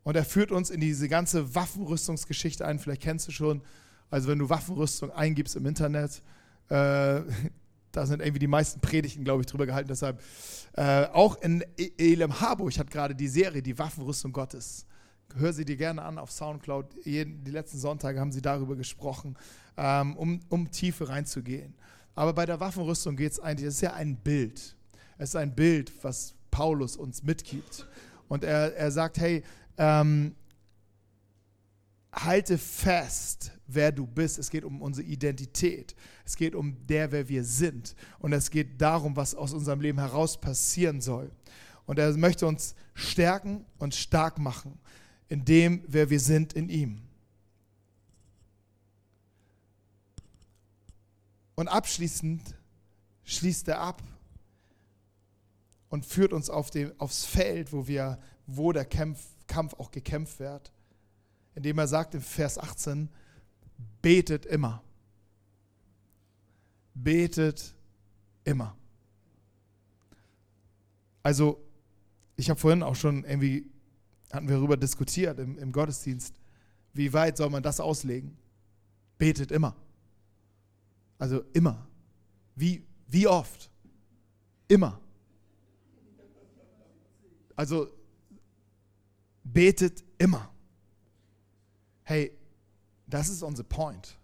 Und 0.04 0.16
er 0.16 0.26
führt 0.26 0.52
uns 0.52 0.70
in 0.70 0.80
diese 0.80 1.08
ganze 1.10 1.54
Waffenrüstungsgeschichte 1.54 2.66
ein. 2.66 2.80
Vielleicht 2.80 3.02
kennst 3.02 3.28
du 3.28 3.32
schon, 3.32 3.62
also 4.10 4.30
wenn 4.30 4.40
du 4.40 4.50
Waffenrüstung 4.50 5.12
eingibst 5.12 5.56
im 5.56 5.66
Internet, 5.66 6.22
äh, 6.70 7.22
da 7.92 8.06
sind 8.06 8.22
irgendwie 8.22 8.40
die 8.40 8.48
meisten 8.48 8.80
Predigten, 8.80 9.24
glaube 9.24 9.42
ich, 9.42 9.48
drüber 9.48 9.66
gehalten. 9.66 9.88
Deshalb 9.88 10.22
äh, 10.74 11.06
auch 11.06 11.42
in 11.42 11.64
e- 11.78 11.92
Elem 11.98 12.40
Harburg 12.40 12.78
hat 12.78 12.92
gerade 12.92 13.16
die 13.16 13.28
Serie 13.28 13.62
Die 13.62 13.78
Waffenrüstung 13.78 14.32
Gottes. 14.32 14.86
Hör 15.36 15.52
sie 15.54 15.66
dir 15.66 15.76
gerne 15.78 16.04
an 16.04 16.18
auf 16.18 16.32
Soundcloud. 16.32 16.86
Jeden, 17.04 17.44
die 17.44 17.52
letzten 17.52 17.78
Sonntage 17.78 18.20
haben 18.20 18.32
sie 18.32 18.42
darüber 18.42 18.76
gesprochen, 18.76 19.36
ähm, 19.76 20.16
um, 20.16 20.40
um 20.50 20.72
Tiefe 20.72 21.10
reinzugehen. 21.10 21.74
Aber 22.16 22.34
bei 22.34 22.46
der 22.46 22.60
Waffenrüstung 22.60 23.16
geht 23.16 23.34
es 23.34 23.40
eigentlich, 23.40 23.68
es 23.68 23.76
ist 23.76 23.82
ja 23.82 23.94
ein 23.94 24.16
Bild. 24.16 24.76
Es 25.18 25.30
ist 25.30 25.36
ein 25.36 25.54
Bild, 25.54 25.92
was 26.04 26.34
Paulus 26.52 26.96
uns 26.96 27.24
mitgibt. 27.24 27.86
Und 28.28 28.44
er, 28.44 28.76
er 28.76 28.92
sagt, 28.92 29.20
hey, 29.20 29.44
ähm, 29.78 30.36
halte 32.24 32.58
fest, 32.58 33.52
wer 33.68 33.92
du 33.92 34.06
bist. 34.06 34.38
Es 34.40 34.50
geht 34.50 34.64
um 34.64 34.82
unsere 34.82 35.08
Identität. 35.08 35.96
Es 36.26 36.36
geht 36.36 36.56
um 36.56 36.86
der, 36.88 37.12
wer 37.12 37.28
wir 37.28 37.44
sind. 37.44 37.96
Und 38.20 38.34
es 38.34 38.50
geht 38.50 38.82
darum, 38.82 39.16
was 39.16 39.36
aus 39.36 39.54
unserem 39.54 39.82
Leben 39.82 40.00
heraus 40.00 40.40
passieren 40.40 41.02
soll. 41.02 41.32
Und 41.86 42.00
er 42.00 42.16
möchte 42.18 42.48
uns 42.48 42.76
stärken 42.94 43.66
und 43.78 43.96
stark 43.96 44.40
machen 44.40 44.78
in 45.30 45.46
dem, 45.46 45.84
wer 45.88 46.10
wir 46.10 46.20
sind 46.20 46.54
in 46.54 46.70
ihm. 46.70 47.02
Und 51.56 51.68
abschließend 51.68 52.56
schließt 53.24 53.68
er 53.68 53.82
ab 53.82 54.02
und 55.90 56.06
führt 56.06 56.34
uns 56.34 56.50
auf 56.50 56.70
dem, 56.70 56.92
aufs 57.00 57.26
Feld, 57.26 57.74
wo, 57.74 57.88
wir, 57.88 58.20
wo 58.46 58.72
der 58.72 58.86
Kampf, 58.86 59.20
Kampf 59.48 59.74
auch 59.76 59.92
gekämpft 59.92 60.40
wird, 60.40 60.72
indem 61.58 61.80
er 61.80 61.88
sagt 61.88 62.14
im 62.14 62.22
Vers 62.22 62.60
18, 62.60 63.10
betet 64.00 64.46
immer. 64.46 64.84
Betet 66.94 67.74
immer. 68.44 68.78
Also, 71.24 71.60
ich 72.36 72.52
habe 72.52 72.60
vorhin 72.60 72.84
auch 72.84 72.96
schon 72.96 73.24
irgendwie, 73.24 73.72
hatten 74.32 74.48
wir 74.48 74.58
darüber 74.58 74.78
diskutiert 74.78 75.40
im, 75.40 75.58
im 75.58 75.72
Gottesdienst, 75.72 76.36
wie 76.94 77.12
weit 77.12 77.38
soll 77.38 77.50
man 77.50 77.64
das 77.64 77.80
auslegen? 77.80 78.38
Betet 79.18 79.52
immer. 79.52 79.76
Also 81.18 81.44
immer. 81.54 81.88
Wie, 82.56 82.86
wie 83.08 83.26
oft? 83.26 83.72
Immer. 84.68 85.02
Also 87.56 87.88
betet 89.44 90.04
immer. 90.20 90.52
Hey, 92.10 92.32
das 93.06 93.28
ist 93.28 93.44
unser 93.44 93.66
Point. 93.66 94.18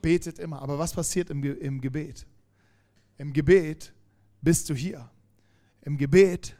Betet 0.00 0.38
immer. 0.38 0.62
Aber 0.62 0.78
was 0.78 0.94
passiert 0.94 1.28
im, 1.28 1.44
im 1.44 1.78
Gebet? 1.78 2.26
Im 3.18 3.34
Gebet 3.34 3.92
bist 4.40 4.70
du 4.70 4.74
hier. 4.74 5.10
Im 5.82 5.98
Gebet 5.98 6.56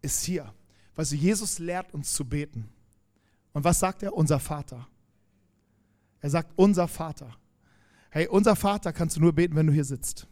ist 0.00 0.22
hier. 0.22 0.54
Weißt 0.94 1.10
du, 1.10 1.16
Jesus 1.16 1.58
lehrt 1.58 1.92
uns 1.92 2.14
zu 2.14 2.24
beten. 2.24 2.68
Und 3.52 3.64
was 3.64 3.80
sagt 3.80 4.04
er? 4.04 4.14
Unser 4.14 4.38
Vater. 4.38 4.86
Er 6.20 6.30
sagt, 6.30 6.52
unser 6.54 6.86
Vater. 6.86 7.36
Hey, 8.10 8.28
unser 8.28 8.54
Vater 8.54 8.92
kannst 8.92 9.16
du 9.16 9.20
nur 9.20 9.32
beten, 9.32 9.56
wenn 9.56 9.66
du 9.66 9.72
hier 9.72 9.84
sitzt. 9.84 10.28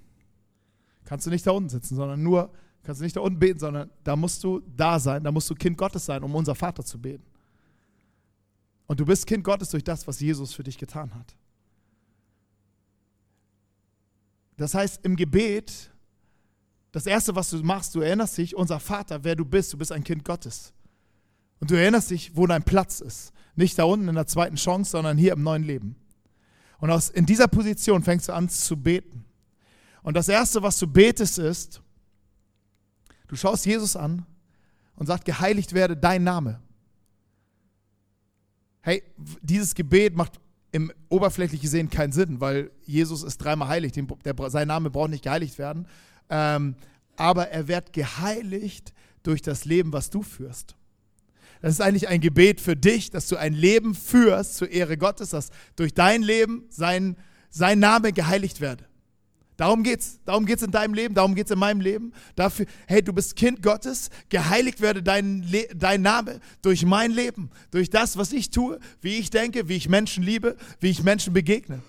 Kannst 1.05 1.27
du 1.27 1.31
nicht 1.31 1.45
da 1.45 1.51
unten 1.51 1.69
sitzen, 1.69 1.97
sondern 1.97 2.23
nur, 2.23 2.53
kannst 2.85 3.01
du 3.01 3.05
nicht 3.05 3.17
da 3.17 3.23
unten 3.23 3.41
beten, 3.41 3.59
sondern 3.59 3.91
da 4.05 4.15
musst 4.15 4.45
du 4.45 4.61
da 4.77 5.01
sein, 5.01 5.25
da 5.25 5.33
musst 5.33 5.51
du 5.51 5.57
Kind 5.57 5.77
Gottes 5.77 6.07
sein, 6.07 6.23
um 6.23 6.33
unser 6.33 6.55
Vater 6.55 6.85
zu 6.85 6.97
beten. 6.97 7.25
Und 8.91 8.99
du 8.99 9.05
bist 9.07 9.25
Kind 9.29 9.45
Gottes 9.45 9.69
durch 9.69 9.85
das, 9.85 10.09
was 10.09 10.19
Jesus 10.19 10.53
für 10.53 10.65
dich 10.65 10.77
getan 10.77 11.15
hat. 11.15 11.37
Das 14.57 14.75
heißt, 14.75 15.05
im 15.05 15.15
Gebet, 15.15 15.93
das 16.91 17.07
Erste, 17.07 17.37
was 17.37 17.51
du 17.51 17.63
machst, 17.63 17.95
du 17.95 18.01
erinnerst 18.01 18.37
dich, 18.37 18.57
unser 18.57 18.81
Vater, 18.81 19.23
wer 19.23 19.37
du 19.37 19.45
bist, 19.45 19.73
du 19.73 19.79
bist 19.79 19.93
ein 19.93 20.03
Kind 20.03 20.25
Gottes. 20.25 20.73
Und 21.61 21.71
du 21.71 21.77
erinnerst 21.77 22.11
dich, 22.11 22.35
wo 22.35 22.49
dein 22.49 22.65
Platz 22.65 22.99
ist. 22.99 23.33
Nicht 23.55 23.79
da 23.79 23.85
unten 23.85 24.09
in 24.09 24.17
der 24.17 24.27
zweiten 24.27 24.57
Chance, 24.57 24.91
sondern 24.91 25.17
hier 25.17 25.35
im 25.35 25.45
neuen 25.45 25.63
Leben. 25.63 25.95
Und 26.79 26.91
aus, 26.91 27.11
in 27.11 27.27
dieser 27.27 27.47
Position 27.47 28.03
fängst 28.03 28.29
du 28.29 28.33
an 28.33 28.49
zu 28.49 28.77
beten. 28.77 29.25
Und 30.03 30.17
das 30.17 30.29
Erste, 30.29 30.65
was 30.65 30.81
du 30.81 30.89
betest, 30.89 31.39
ist, 31.39 31.81
du 33.29 33.37
schaust 33.37 33.67
Jesus 33.67 33.95
an 33.95 34.27
und 34.97 35.07
sagst, 35.07 35.27
geheiligt 35.27 35.75
werde 35.75 35.97
dein 35.97 36.25
Name. 36.25 36.61
Hey, 38.83 39.03
dieses 39.43 39.75
Gebet 39.75 40.17
macht 40.17 40.41
im 40.73 40.93
oberflächlich 41.09 41.61
gesehen 41.61 41.91
keinen 41.91 42.13
Sinn, 42.13 42.41
weil 42.41 42.71
Jesus 42.87 43.23
ist 43.23 43.39
dreimal 43.39 43.69
heilig. 43.69 43.93
Der, 43.93 44.51
sein 44.51 44.69
Name 44.69 44.91
braucht 44.91 45.11
nicht 45.11 45.25
geheiligt 45.25 45.59
werden. 45.59 45.87
Ähm, 46.29 46.77
aber 47.17 47.49
er 47.49 47.69
wird 47.69 47.93
geheiligt 47.93 48.93
durch 49.23 49.43
das 49.43 49.65
Leben, 49.65 49.93
was 49.93 50.11
du 50.11 50.23
führst. 50.23 50.77
Das 51.61 51.73
ist 51.73 51.81
eigentlich 51.81 52.09
ein 52.09 52.21
Gebet 52.21 52.61
für 52.61 52.77
dich, 52.77 53.11
dass 53.11 53.29
du 53.29 53.37
ein 53.37 53.53
Leben 53.53 53.95
führst 53.95 54.57
zur 54.57 54.71
Ehre 54.71 54.97
Gottes, 54.97 55.31
dass 55.31 55.51
durch 55.77 55.93
dein 55.93 56.23
Leben 56.23 56.65
sein, 56.71 57.17
sein 57.51 57.79
Name 57.79 58.13
geheiligt 58.13 58.61
werde. 58.61 58.87
Darum 59.61 59.83
geht's. 59.83 60.21
Darum 60.25 60.47
geht's 60.47 60.63
in 60.63 60.71
deinem 60.71 60.95
Leben, 60.95 61.15
darum 61.15 61.35
geht's 61.35 61.51
in 61.51 61.59
meinem 61.59 61.83
Leben. 61.83 62.15
Dafür, 62.35 62.65
hey, 62.87 63.03
du 63.03 63.13
bist 63.13 63.37
Kind 63.37 63.63
Gottes, 63.63 64.09
geheiligt 64.31 64.81
werde 64.81 65.03
dein, 65.03 65.47
dein 65.77 66.01
Name 66.01 66.41
durch 66.63 66.87
mein 66.87 67.11
Leben, 67.11 67.51
durch 67.71 67.91
das, 67.91 68.17
was 68.17 68.33
ich 68.33 68.49
tue, 68.49 68.81
wie 69.03 69.19
ich 69.19 69.29
denke, 69.29 69.69
wie 69.69 69.77
ich 69.77 69.91
Menschen 69.91 70.25
liebe, 70.25 70.57
wie 70.81 70.89
ich 70.89 71.03
Menschen 71.03 71.35
begegne. 71.35 71.83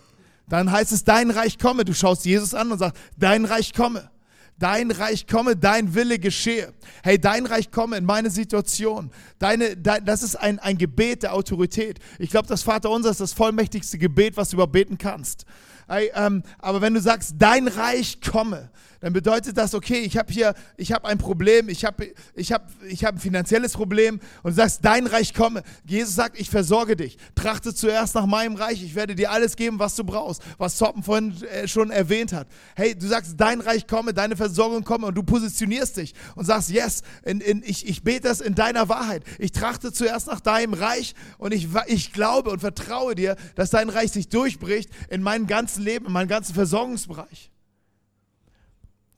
Dann 0.50 0.70
heißt 0.70 0.92
es, 0.92 1.06
dein 1.06 1.32
Reich 1.32 1.58
komme. 1.58 1.86
Du 1.86 1.94
schaust 1.94 2.26
Jesus 2.26 2.54
an 2.54 2.74
und 2.74 2.80
sagst, 2.80 3.00
dein 3.18 3.46
Reich 3.46 3.72
komme 3.72 4.12
dein 4.60 4.92
Reich 4.92 5.28
komme, 5.28 5.56
dein 5.56 5.96
Wille 5.96 6.20
geschehe. 6.20 6.74
Hey, 7.04 7.20
dein 7.20 7.46
Reich 7.46 7.72
komme 7.72 7.98
in 7.98 8.06
meine 8.06 8.30
Situation. 8.30 9.12
Deine, 9.40 9.76
dein, 9.76 10.06
das 10.06 10.24
ist 10.24 10.36
ein, 10.36 10.60
ein 10.60 10.78
Gebet 10.78 11.24
der 11.24 11.34
Autorität. 11.34 12.00
Ich 12.20 12.30
glaube, 12.30 12.48
das 12.48 12.64
Vaterunser 12.64 13.10
ist 13.10 13.22
das 13.22 13.34
vollmächtigste 13.34 13.98
Gebet, 13.98 14.38
was 14.38 14.50
du 14.50 14.58
überbeten 14.58 14.98
kannst. 14.98 15.46
Hey, 15.88 16.12
ähm, 16.16 16.44
aber 16.60 16.82
wenn 16.82 16.94
du 16.94 17.02
sagst, 17.02 17.36
dein 17.38 17.68
Reich 17.68 18.22
komme, 18.22 18.70
dann 19.02 19.14
bedeutet 19.14 19.58
das, 19.58 19.74
okay, 19.74 20.00
ich 20.00 20.16
habe 20.16 20.32
hier, 20.32 20.54
ich 20.78 20.92
habe 20.92 21.08
ein 21.08 21.18
Problem, 21.18 21.70
ich 21.70 21.84
habe 21.86 22.14
ich 22.36 22.54
hab, 22.54 22.70
ich 22.88 23.04
hab 23.04 23.16
ein 23.16 23.20
finanzielles 23.20 23.74
Problem 23.74 24.20
und 24.44 24.52
du 24.52 24.56
sagst, 24.56 24.86
dein 24.86 25.08
Reich 25.08 25.34
komme. 25.34 25.64
Jesus 25.86 26.14
sagt, 26.14 26.40
ich 26.40 26.52
versorge 26.52 26.96
dich. 26.96 27.18
Trachte 27.34 27.74
zuerst 27.74 28.14
nach 28.14 28.28
meinem 28.28 28.56
Reich, 28.56 28.84
ich 28.84 28.94
werde 28.94 29.16
dir 29.16 29.32
alles 29.32 29.56
geben, 29.56 29.80
was 29.80 29.96
du 29.96 30.04
brauchst, 30.04 30.44
was 30.60 30.78
Zoppen 30.78 31.02
vorhin 31.02 31.34
äh, 31.44 31.68
schon 31.68 31.90
erwähnt 31.90 32.32
hat. 32.32 32.48
Hey, 32.76 32.96
du 32.96 33.08
sagst, 33.08 33.34
dein 33.38 33.60
Reich 33.60 33.88
komme, 33.88 34.14
deine 34.14 34.36
Versorgung 34.36 34.84
komme 34.84 35.08
und 35.08 35.16
du 35.16 35.24
positionierst 35.24 35.98
dich 35.98 36.14
und 36.36 36.46
sagst, 36.46 36.70
yes, 36.70 37.02
in, 37.24 37.42
in, 37.42 37.64
ich, 37.66 37.88
ich 37.88 38.04
bete 38.04 38.28
das 38.28 38.40
in 38.40 38.54
deiner 38.54 38.88
Wahrheit. 38.88 39.24
Ich 39.40 39.52
trachte 39.52 39.92
zuerst 39.92 40.28
nach 40.28 40.42
deinem 40.42 40.76
Reich 40.76 41.16
und 41.40 41.56
ich, 41.56 41.70
ich 41.88 42.14
glaube 42.14 42.52
und 42.52 42.60
vertraue 42.60 43.16
dir, 43.16 43.36
dass 43.56 43.72
dein 43.72 43.90
Reich 43.90 44.12
sich 44.12 44.30
durchbricht 44.30 44.92
in 45.10 45.24
meinem 45.24 45.48
ganzen 45.48 45.84
Leben, 45.84 46.06
in 46.06 46.12
meinem 46.12 46.28
ganzen 46.28 46.54
Versorgungsbereich. 46.54 47.52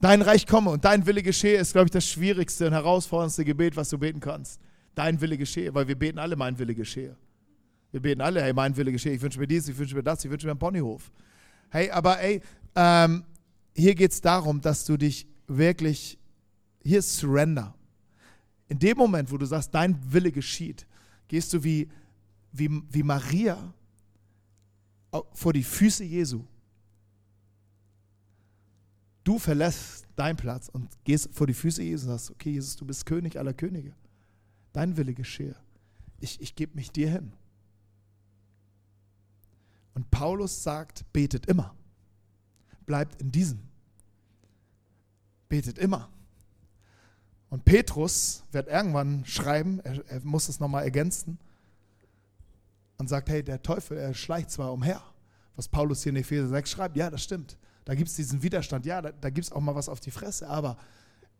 Dein 0.04 0.20
Reich 0.20 0.46
komme 0.46 0.68
und 0.68 0.84
dein 0.84 1.06
Wille 1.06 1.22
geschehe 1.22 1.56
ist, 1.56 1.72
glaube 1.72 1.86
ich, 1.86 1.90
das 1.90 2.06
schwierigste 2.06 2.66
und 2.66 2.74
herausforderndste 2.74 3.42
Gebet, 3.42 3.74
was 3.74 3.88
du 3.88 3.96
beten 3.96 4.20
kannst. 4.20 4.60
Dein 4.94 5.18
Wille 5.18 5.38
geschehe, 5.38 5.74
weil 5.74 5.88
wir 5.88 5.98
beten 5.98 6.18
alle, 6.18 6.36
mein 6.36 6.58
Wille 6.58 6.74
geschehe. 6.74 7.16
Wir 7.90 8.02
beten 8.02 8.20
alle, 8.20 8.42
hey, 8.42 8.52
mein 8.52 8.76
Wille 8.76 8.92
geschehe, 8.92 9.14
ich 9.14 9.22
wünsche 9.22 9.40
mir 9.40 9.46
dies, 9.46 9.66
ich 9.66 9.78
wünsche 9.78 9.94
mir 9.96 10.02
das, 10.02 10.22
ich 10.22 10.30
wünsche 10.30 10.46
mir 10.46 10.50
einen 10.50 10.58
Ponyhof. 10.58 11.10
Hey, 11.70 11.90
aber 11.90 12.20
ey, 12.20 12.42
ähm, 12.74 13.24
hier 13.74 13.94
geht 13.94 14.12
es 14.12 14.20
darum, 14.20 14.60
dass 14.60 14.84
du 14.84 14.98
dich 14.98 15.26
wirklich, 15.46 16.18
hier 16.82 16.98
ist 16.98 17.16
Surrender. 17.16 17.74
In 18.68 18.78
dem 18.78 18.98
Moment, 18.98 19.32
wo 19.32 19.38
du 19.38 19.46
sagst, 19.46 19.74
dein 19.74 19.98
Wille 20.12 20.32
geschieht, 20.32 20.86
gehst 21.28 21.50
du 21.54 21.64
wie, 21.64 21.88
wie, 22.52 22.68
wie 22.90 23.02
Maria 23.02 23.72
vor 25.32 25.54
die 25.54 25.64
Füße 25.64 26.04
Jesu. 26.04 26.44
Du 29.24 29.38
verlässt 29.38 30.06
deinen 30.16 30.36
Platz 30.36 30.68
und 30.68 30.88
gehst 31.04 31.30
vor 31.32 31.46
die 31.46 31.54
Füße 31.54 31.82
Jesu 31.82 32.06
und 32.06 32.12
sagst, 32.12 32.30
okay, 32.30 32.50
Jesus, 32.52 32.76
du 32.76 32.84
bist 32.84 33.06
König 33.06 33.38
aller 33.38 33.54
Könige. 33.54 33.94
Dein 34.72 34.96
Wille 34.96 35.14
geschehe. 35.14 35.56
Ich, 36.20 36.40
ich 36.40 36.54
gebe 36.54 36.76
mich 36.76 36.90
dir 36.90 37.10
hin. 37.10 37.32
Und 39.94 40.10
Paulus 40.10 40.62
sagt, 40.62 41.10
betet 41.12 41.46
immer. 41.46 41.74
Bleibt 42.84 43.20
in 43.22 43.32
diesem. 43.32 43.60
Betet 45.48 45.78
immer. 45.78 46.10
Und 47.48 47.64
Petrus 47.64 48.42
wird 48.50 48.68
irgendwann 48.68 49.24
schreiben, 49.24 49.80
er, 49.80 50.04
er 50.08 50.20
muss 50.24 50.48
es 50.48 50.60
nochmal 50.60 50.82
ergänzen 50.82 51.38
und 52.98 53.08
sagt, 53.08 53.28
hey, 53.28 53.42
der 53.42 53.62
Teufel, 53.62 53.96
er 53.96 54.12
schleicht 54.12 54.50
zwar 54.50 54.72
umher. 54.72 55.00
Was 55.56 55.68
Paulus 55.68 56.02
hier 56.02 56.10
in 56.10 56.16
Epheser 56.16 56.48
6 56.48 56.70
schreibt, 56.70 56.96
ja, 56.96 57.08
das 57.10 57.22
stimmt. 57.22 57.56
Da 57.84 57.94
gibt 57.94 58.08
es 58.08 58.16
diesen 58.16 58.42
Widerstand, 58.42 58.86
ja, 58.86 59.02
da, 59.02 59.12
da 59.12 59.30
gibt 59.30 59.46
es 59.46 59.52
auch 59.52 59.60
mal 59.60 59.74
was 59.74 59.88
auf 59.88 60.00
die 60.00 60.10
Fresse, 60.10 60.48
aber 60.48 60.76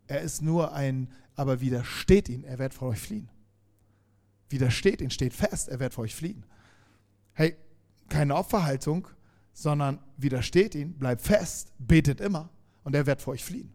er 0.07 0.20
ist 0.20 0.42
nur 0.42 0.72
ein, 0.72 1.11
aber 1.35 1.61
widersteht 1.61 2.28
ihn, 2.28 2.44
er 2.44 2.59
wird 2.59 2.74
vor 2.74 2.88
euch 2.88 3.00
fliehen. 3.00 3.30
Widersteht 4.50 5.00
ihn, 5.00 5.11
steht 5.11 5.33
fest, 5.33 5.68
er 5.68 5.80
wird 5.80 5.94
vor 5.94 6.04
euch 6.04 6.14
fliehen. 6.14 6.44
Hey, 7.33 7.57
keine 8.09 8.37
Opferhaltung, 8.37 9.09
sondern 9.52 9.98
widersteht 10.16 10.74
ihn, 10.74 10.98
bleibt 10.98 11.22
fest, 11.22 11.72
betet 11.78 12.20
immer 12.20 12.50
und 12.83 12.94
er 12.94 13.07
wird 13.07 13.22
vor 13.22 13.33
euch 13.33 13.44
fliehen. 13.44 13.72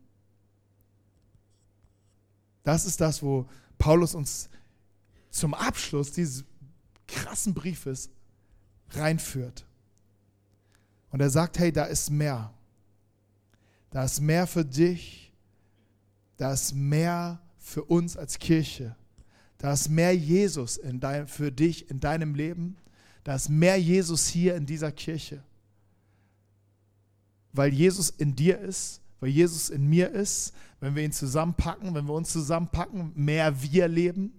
Das 2.64 2.86
ist 2.86 3.02
das, 3.02 3.24
wo 3.24 3.48
Paulus 3.78 4.14
uns 4.14 4.50
zum 5.32 5.54
Abschluss 5.54 6.12
dieses 6.12 6.46
krassen 7.08 7.54
Briefes 7.54 8.10
reinführt. 8.92 9.66
Und 11.10 11.22
er 11.22 11.30
sagt, 11.30 11.58
hey, 11.58 11.72
da 11.72 11.86
ist 11.86 12.12
mehr. 12.12 12.54
Da 13.90 14.04
ist 14.04 14.22
mehr 14.22 14.48
für 14.48 14.66
dich. 14.66 15.34
Da 16.38 16.54
ist 16.54 16.74
mehr 16.74 17.42
für 17.58 17.84
uns 17.84 18.16
als 18.18 18.40
Kirche. 18.40 18.96
Da 19.58 19.74
ist 19.74 19.90
mehr 19.90 20.16
Jesus 20.16 20.78
in 20.78 21.00
dein, 21.00 21.28
für 21.28 21.52
dich 21.52 21.90
in 21.90 22.00
deinem 22.00 22.34
Leben. 22.34 22.78
Da 23.24 23.36
ist 23.36 23.50
mehr 23.50 23.78
Jesus 23.78 24.28
hier 24.28 24.56
in 24.56 24.66
dieser 24.66 24.92
Kirche. 24.92 25.44
Weil 27.52 27.74
Jesus 27.74 28.10
in 28.10 28.36
dir 28.36 28.60
ist, 28.60 29.02
weil 29.20 29.30
Jesus 29.30 29.70
in 29.70 29.88
mir 29.88 30.10
ist, 30.12 30.54
wenn 30.80 30.96
wir 30.96 31.04
ihn 31.04 31.12
zusammenpacken, 31.12 31.94
wenn 31.94 32.06
wir 32.06 32.14
uns 32.14 32.32
zusammenpacken, 32.32 33.12
mehr 33.16 33.62
wir 33.62 33.88
leben. 33.88 34.32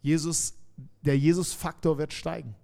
Jesus, 0.00 0.54
der 1.02 1.18
Jesus-Faktor 1.18 1.98
wird 1.98 2.12
steigen. 2.12 2.54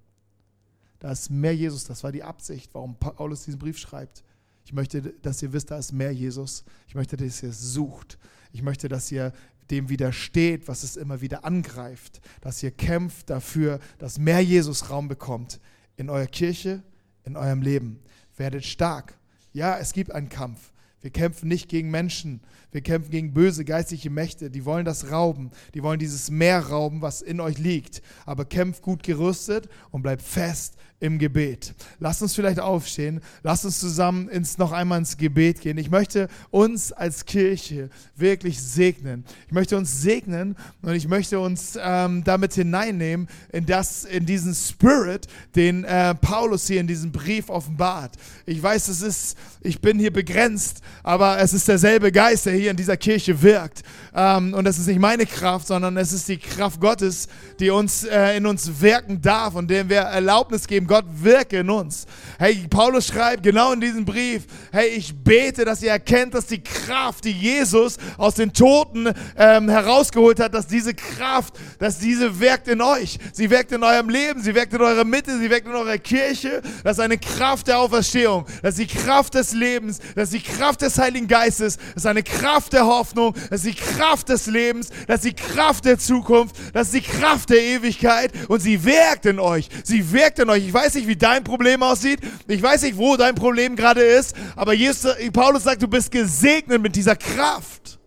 Da 1.01 1.11
ist 1.11 1.31
mehr 1.31 1.55
Jesus, 1.55 1.85
das 1.85 2.05
war 2.05 2.13
die 2.13 2.23
Absicht, 2.23 2.71
warum 2.75 2.97
Paulus 2.97 3.45
diesen 3.45 3.59
Brief 3.59 3.79
schreibt. 3.79 4.23
Ich 4.69 4.75
möchte, 4.75 5.01
dass 5.23 5.43
ihr 5.43 5.55
wisst, 5.55 5.71
da 5.71 5.79
ist 5.79 5.93
mehr 5.93 6.13
Jesus. 6.13 6.63
Ich 6.89 6.95
möchte, 6.95 7.17
dass 7.17 7.43
ihr 7.43 7.49
es 7.49 7.73
sucht. 7.73 8.19
Ich 8.53 8.61
möchte, 8.61 8.91
dass 8.91 9.11
ihr 9.11 9.33
dem 9.71 9.89
widersteht, 9.89 10.69
was 10.69 10.83
es 10.83 10.97
immer 10.97 11.23
wieder 11.23 11.47
angreift. 11.47 12.21
Dass 12.43 12.63
ihr 12.63 12.71
kämpft 12.71 13.31
dafür, 13.31 13.81
dass 13.97 14.19
mehr 14.19 14.43
Jesus 14.43 14.91
Raum 14.91 15.09
bekommt 15.09 15.59
in 15.97 16.11
eurer 16.11 16.27
Kirche, 16.27 16.83
in 17.25 17.35
eurem 17.39 17.63
Leben. 17.63 18.01
Werdet 18.37 18.67
stark. 18.67 19.17
Ja, 19.55 19.79
es 19.79 19.95
gibt 19.95 20.13
einen 20.13 20.29
Kampf. 20.29 20.75
Wir 21.01 21.11
kämpfen 21.11 21.49
nicht 21.49 21.71
gegen 21.71 21.91
Menschen. 21.91 22.43
Wir 22.71 22.83
kämpfen 22.83 23.11
gegen 23.11 23.33
böse 23.33 23.65
geistliche 23.65 24.11
Mächte. 24.11 24.51
Die 24.51 24.67
wollen 24.67 24.85
das 24.85 25.11
rauben. 25.11 25.51
Die 25.73 25.83
wollen 25.83 25.99
dieses 25.99 26.31
Meer 26.31 26.61
rauben, 26.61 27.01
was 27.01 27.23
in 27.23 27.41
euch 27.41 27.57
liegt. 27.57 28.03
Aber 28.27 28.45
kämpft 28.45 28.83
gut 28.83 29.03
gerüstet 29.03 29.71
und 29.93 30.03
bleibt 30.03 30.21
fest 30.21 30.77
im 31.01 31.19
Gebet. 31.19 31.75
Lasst 32.01 32.23
uns 32.23 32.35
vielleicht 32.35 32.59
aufstehen. 32.59 33.21
Lasst 33.43 33.65
uns 33.65 33.79
zusammen 33.79 34.29
ins, 34.29 34.59
noch 34.59 34.73
einmal 34.73 34.99
ins 34.99 35.17
Gebet 35.17 35.61
gehen. 35.61 35.79
Ich 35.79 35.91
möchte 35.91 36.29
uns 36.51 36.93
als 36.93 37.25
Kirche 37.25 37.89
wirklich 38.17 38.61
segnen. 38.61 39.25
Ich 39.47 39.53
möchte 39.53 39.77
uns 39.77 40.03
segnen 40.03 40.57
und 40.83 40.95
ich 40.95 41.07
möchte 41.07 41.39
uns 41.39 41.79
ähm, 41.81 42.25
damit 42.25 42.55
hineinnehmen 42.55 43.29
in, 43.53 43.65
das, 43.65 44.05
in 44.05 44.27
diesen 44.27 44.55
Spirit, 44.55 45.29
den 45.55 45.85
äh, 45.85 46.17
Paulus 46.17 46.67
hier 46.67 46.81
in 46.81 46.89
diesem 46.89 47.13
Brief 47.13 47.49
offenbart. 47.49 48.17
Ich 48.45 48.61
weiß, 48.61 48.89
es 48.89 49.01
ist, 49.01 49.39
ich 49.61 49.81
bin 49.81 50.01
hier 50.01 50.13
begrenzt, 50.13 50.81
aber 51.05 51.39
es 51.39 51.53
ist 51.53 51.69
derselbe 51.69 52.11
Geist, 52.11 52.47
der 52.47 52.55
hier 52.55 52.73
in 52.73 52.77
dieser 52.77 52.97
Kirche 52.97 53.41
wirkt. 53.41 53.83
Ähm, 54.15 54.53
und 54.53 54.65
das 54.65 54.79
ist 54.79 54.89
nicht 54.89 54.99
meine 54.99 55.27
Kraft, 55.27 55.69
sondern 55.69 55.97
es 55.97 56.13
ist 56.13 56.29
die 56.29 56.39
Kraft 56.39 56.81
Gottes, 56.81 57.29
die 57.61 57.71
uns 57.71 58.03
äh, 58.03 58.37
in 58.37 58.47
uns 58.47 58.81
wirken 58.81 59.23
darf 59.23 59.55
und 59.55 59.71
dem 59.71 59.89
wir 59.89 59.99
Erlaubnis 59.99 60.67
geben 60.67 60.88
Gott 60.89 61.05
wirke 61.09 61.59
in 61.59 61.71
uns. 61.71 62.07
Hey, 62.39 62.67
Paulus 62.69 63.07
schreibt 63.07 63.43
genau 63.43 63.73
in 63.73 63.81
diesem 63.81 64.05
Brief, 64.05 64.45
hey, 64.73 64.89
ich 64.89 65.15
bete, 65.15 65.65
dass 65.65 65.83
ihr 65.83 65.91
erkennt, 65.91 66.35
dass 66.35 66.47
die 66.47 66.63
Kraft, 66.63 67.25
die 67.25 67.33
Jesus 67.33 67.97
aus 68.17 68.35
den 68.35 68.53
Toten 68.53 69.13
ähm, 69.37 69.69
herausgeholt 69.69 70.41
hat, 70.41 70.55
dass 70.55 70.67
diese 70.67 70.95
Kraft, 70.95 71.55
dass 71.79 71.99
diese 71.99 72.41
wirkt 72.41 72.69
in 72.69 72.81
euch. 72.81 73.19
Sie 73.33 73.51
wirkt 73.51 73.71
in 73.73 73.83
eurem 73.83 74.09
Leben, 74.09 74.43
sie 74.43 74.55
wirkt 74.55 74.73
in 74.73 74.81
eurer 74.81 75.05
Mitte, 75.05 75.39
sie 75.39 75.51
wirkt 75.51 75.67
in 75.67 75.75
eurer 75.75 75.99
Kirche. 75.99 76.63
Das 76.83 76.99
ist 76.99 77.05
eine 77.05 77.19
Kraft 77.19 77.69
der 77.69 77.79
Auferstehung, 77.79 78.47
das 78.63 78.79
ist 78.79 78.91
die 78.91 78.99
Kraft 78.99 79.35
des 79.35 79.53
Lebens, 79.53 80.01
das 80.15 80.33
ist 80.33 80.45
die 80.45 80.53
Kraft 80.53 80.83
des 80.83 80.99
Heiligen 80.99 81.29
Geistes, 81.29 81.77
das 81.77 82.05
ist 82.05 82.07
eine 82.07 82.23
Kraft 82.23 82.73
der 82.73 82.87
Hoffnung, 82.87 83.35
das 83.51 83.65
ist 83.65 83.67
die 83.67 83.81
Kraft 83.81 84.29
des 84.31 84.47
Lebens, 84.47 84.89
das 85.07 85.17
ist 85.17 85.25
die 85.25 85.35
Kraft 85.35 85.85
der 85.85 85.99
Zukunft, 85.99 86.57
das 86.73 86.89
ist 86.89 86.95
die 86.95 87.01
Kraft 87.03 87.51
der 87.51 87.61
Ewigkeit 87.61 88.33
und 88.49 88.61
sie 88.61 88.85
wirkt 88.85 89.27
in 89.27 89.39
euch. 89.39 89.69
Sie 89.85 90.13
wirkt 90.13 90.39
in 90.39 90.49
euch. 90.51 90.67
Ich 90.67 90.75
weiß 90.79 90.95
nicht, 90.95 91.09
wie 91.09 91.17
dein 91.17 91.45
Problem 91.45 91.83
aussieht. 91.83 92.21
Ich 92.47 92.63
weiß 92.63 92.83
nicht, 92.83 92.97
wo 92.97 93.17
dein 93.17 93.35
Problem 93.35 93.75
gerade 93.75 94.03
ist. 94.03 94.37
Aber 94.55 94.73
Jesus, 94.73 95.13
Paulus 95.33 95.65
sagt, 95.65 95.83
du 95.83 95.89
bist 95.89 96.11
gesegnet 96.11 96.81
mit 96.81 96.95
dieser 96.95 97.17
Kraft. 97.17 97.99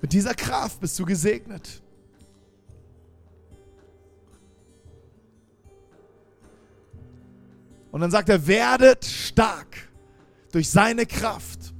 Mit 0.00 0.12
dieser 0.12 0.34
Kraft 0.34 0.80
bist 0.80 0.98
du 0.98 1.04
gesegnet. 1.04 1.82
Und 7.90 8.00
dann 8.00 8.10
sagt 8.10 8.28
er, 8.28 8.46
werdet 8.46 9.04
stark 9.04 9.88
durch 10.52 10.68
seine 10.68 11.06
Kraft. 11.06 11.74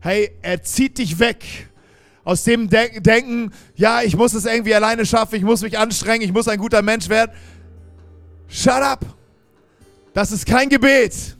Hey, 0.00 0.30
er 0.42 0.62
zieht 0.62 0.98
dich 0.98 1.18
weg 1.18 1.44
aus 2.24 2.44
dem 2.44 2.68
Denken, 2.68 3.52
ja, 3.74 4.02
ich 4.02 4.14
muss 4.14 4.34
es 4.34 4.44
irgendwie 4.44 4.74
alleine 4.74 5.06
schaffen, 5.06 5.36
ich 5.36 5.42
muss 5.42 5.62
mich 5.62 5.78
anstrengen, 5.78 6.22
ich 6.22 6.32
muss 6.32 6.46
ein 6.46 6.58
guter 6.58 6.82
Mensch 6.82 7.08
werden. 7.08 7.32
Shut 8.48 8.82
up. 8.82 9.04
Das 10.14 10.32
ist 10.32 10.46
kein 10.46 10.68
Gebet. 10.68 11.36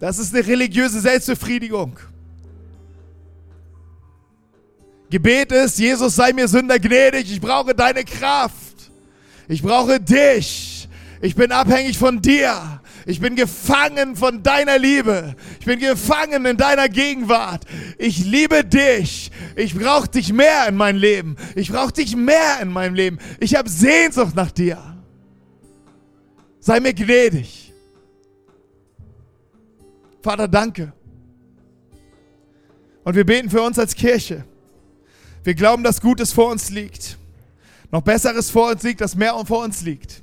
Das 0.00 0.18
ist 0.18 0.34
eine 0.34 0.44
religiöse 0.44 1.00
Selbstbefriedigung. 1.00 1.96
Gebet 5.10 5.52
ist, 5.52 5.78
Jesus 5.78 6.16
sei 6.16 6.32
mir 6.32 6.48
Sünder 6.48 6.78
gnädig, 6.78 7.30
ich 7.30 7.40
brauche 7.40 7.74
deine 7.74 8.02
Kraft. 8.02 8.90
Ich 9.46 9.62
brauche 9.62 10.00
dich. 10.00 10.88
Ich 11.20 11.34
bin 11.34 11.52
abhängig 11.52 11.98
von 11.98 12.20
dir. 12.20 12.80
Ich 13.04 13.20
bin 13.20 13.36
gefangen 13.36 14.16
von 14.16 14.42
deiner 14.42 14.78
Liebe. 14.78 15.36
Ich 15.60 15.66
bin 15.66 15.78
gefangen 15.78 16.46
in 16.46 16.56
deiner 16.56 16.88
Gegenwart. 16.88 17.64
Ich 17.98 18.24
liebe 18.24 18.64
dich. 18.64 19.30
Ich 19.54 19.74
brauche 19.74 20.08
dich 20.08 20.32
mehr 20.32 20.66
in 20.68 20.76
meinem 20.76 20.98
Leben. 20.98 21.36
Ich 21.54 21.70
brauche 21.70 21.92
dich 21.92 22.16
mehr 22.16 22.60
in 22.60 22.70
meinem 22.70 22.94
Leben. 22.94 23.18
Ich 23.38 23.54
habe 23.54 23.68
Sehnsucht 23.68 24.34
nach 24.34 24.50
dir. 24.50 24.91
Sei 26.64 26.78
mir 26.78 26.94
gnädig. 26.94 27.72
Vater, 30.22 30.46
danke. 30.46 30.92
Und 33.02 33.16
wir 33.16 33.26
beten 33.26 33.50
für 33.50 33.62
uns 33.62 33.80
als 33.80 33.96
Kirche. 33.96 34.44
Wir 35.42 35.54
glauben, 35.54 35.82
dass 35.82 36.00
Gutes 36.00 36.32
vor 36.32 36.52
uns 36.52 36.70
liegt. 36.70 37.18
Noch 37.90 38.02
Besseres 38.02 38.48
vor 38.48 38.70
uns 38.70 38.84
liegt, 38.84 39.00
dass 39.00 39.16
mehr 39.16 39.34
vor 39.44 39.64
uns 39.64 39.82
liegt. 39.82 40.22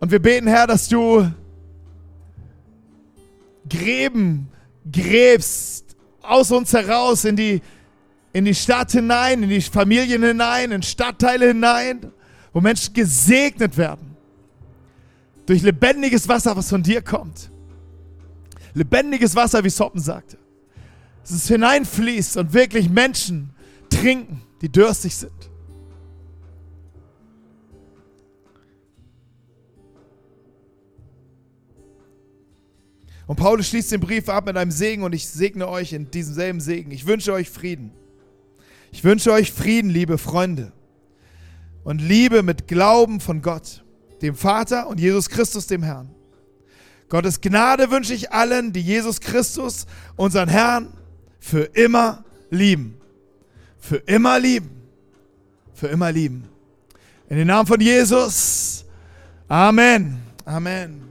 Und 0.00 0.10
wir 0.10 0.22
beten, 0.22 0.46
Herr, 0.46 0.66
dass 0.66 0.88
du 0.88 1.30
Gräben 3.68 4.48
gräbst 4.90 5.96
aus 6.22 6.50
uns 6.50 6.72
heraus 6.72 7.26
in 7.26 7.36
die, 7.36 7.60
in 8.32 8.46
die 8.46 8.54
Stadt 8.54 8.90
hinein, 8.92 9.42
in 9.42 9.50
die 9.50 9.60
Familien 9.60 10.22
hinein, 10.22 10.72
in 10.72 10.82
Stadtteile 10.82 11.48
hinein 11.48 12.10
wo 12.52 12.60
Menschen 12.60 12.94
gesegnet 12.94 13.76
werden 13.76 14.16
durch 15.46 15.62
lebendiges 15.62 16.28
Wasser, 16.28 16.56
was 16.56 16.68
von 16.68 16.82
dir 16.82 17.02
kommt. 17.02 17.50
Lebendiges 18.74 19.34
Wasser, 19.34 19.64
wie 19.64 19.70
Soppen 19.70 20.00
sagte. 20.00 20.38
Dass 21.22 21.32
es 21.32 21.48
hineinfließt 21.48 22.36
und 22.36 22.52
wirklich 22.52 22.88
Menschen 22.88 23.50
trinken, 23.90 24.42
die 24.60 24.68
dürstig 24.68 25.16
sind. 25.16 25.32
Und 33.26 33.36
Paulus 33.36 33.68
schließt 33.68 33.92
den 33.92 34.00
Brief 34.00 34.28
ab 34.30 34.46
mit 34.46 34.56
einem 34.56 34.70
Segen 34.70 35.02
und 35.02 35.14
ich 35.14 35.28
segne 35.28 35.68
euch 35.68 35.92
in 35.92 36.10
diesem 36.10 36.34
selben 36.34 36.60
Segen. 36.60 36.90
Ich 36.90 37.06
wünsche 37.06 37.32
euch 37.34 37.50
Frieden. 37.50 37.92
Ich 38.90 39.04
wünsche 39.04 39.32
euch 39.32 39.52
Frieden, 39.52 39.90
liebe 39.90 40.16
Freunde. 40.16 40.72
Und 41.88 42.02
Liebe 42.02 42.42
mit 42.42 42.68
Glauben 42.68 43.18
von 43.18 43.40
Gott, 43.40 43.82
dem 44.20 44.34
Vater 44.34 44.88
und 44.88 45.00
Jesus 45.00 45.30
Christus, 45.30 45.68
dem 45.68 45.82
Herrn. 45.82 46.10
Gottes 47.08 47.40
Gnade 47.40 47.90
wünsche 47.90 48.12
ich 48.12 48.30
allen, 48.30 48.74
die 48.74 48.82
Jesus 48.82 49.20
Christus, 49.20 49.86
unseren 50.14 50.50
Herrn, 50.50 50.92
für 51.40 51.62
immer 51.62 52.26
lieben. 52.50 53.00
Für 53.78 53.96
immer 54.04 54.38
lieben. 54.38 54.68
Für 55.72 55.86
immer 55.86 56.12
lieben. 56.12 56.46
In 57.30 57.38
den 57.38 57.46
Namen 57.46 57.66
von 57.66 57.80
Jesus. 57.80 58.84
Amen. 59.48 60.20
Amen. 60.44 61.07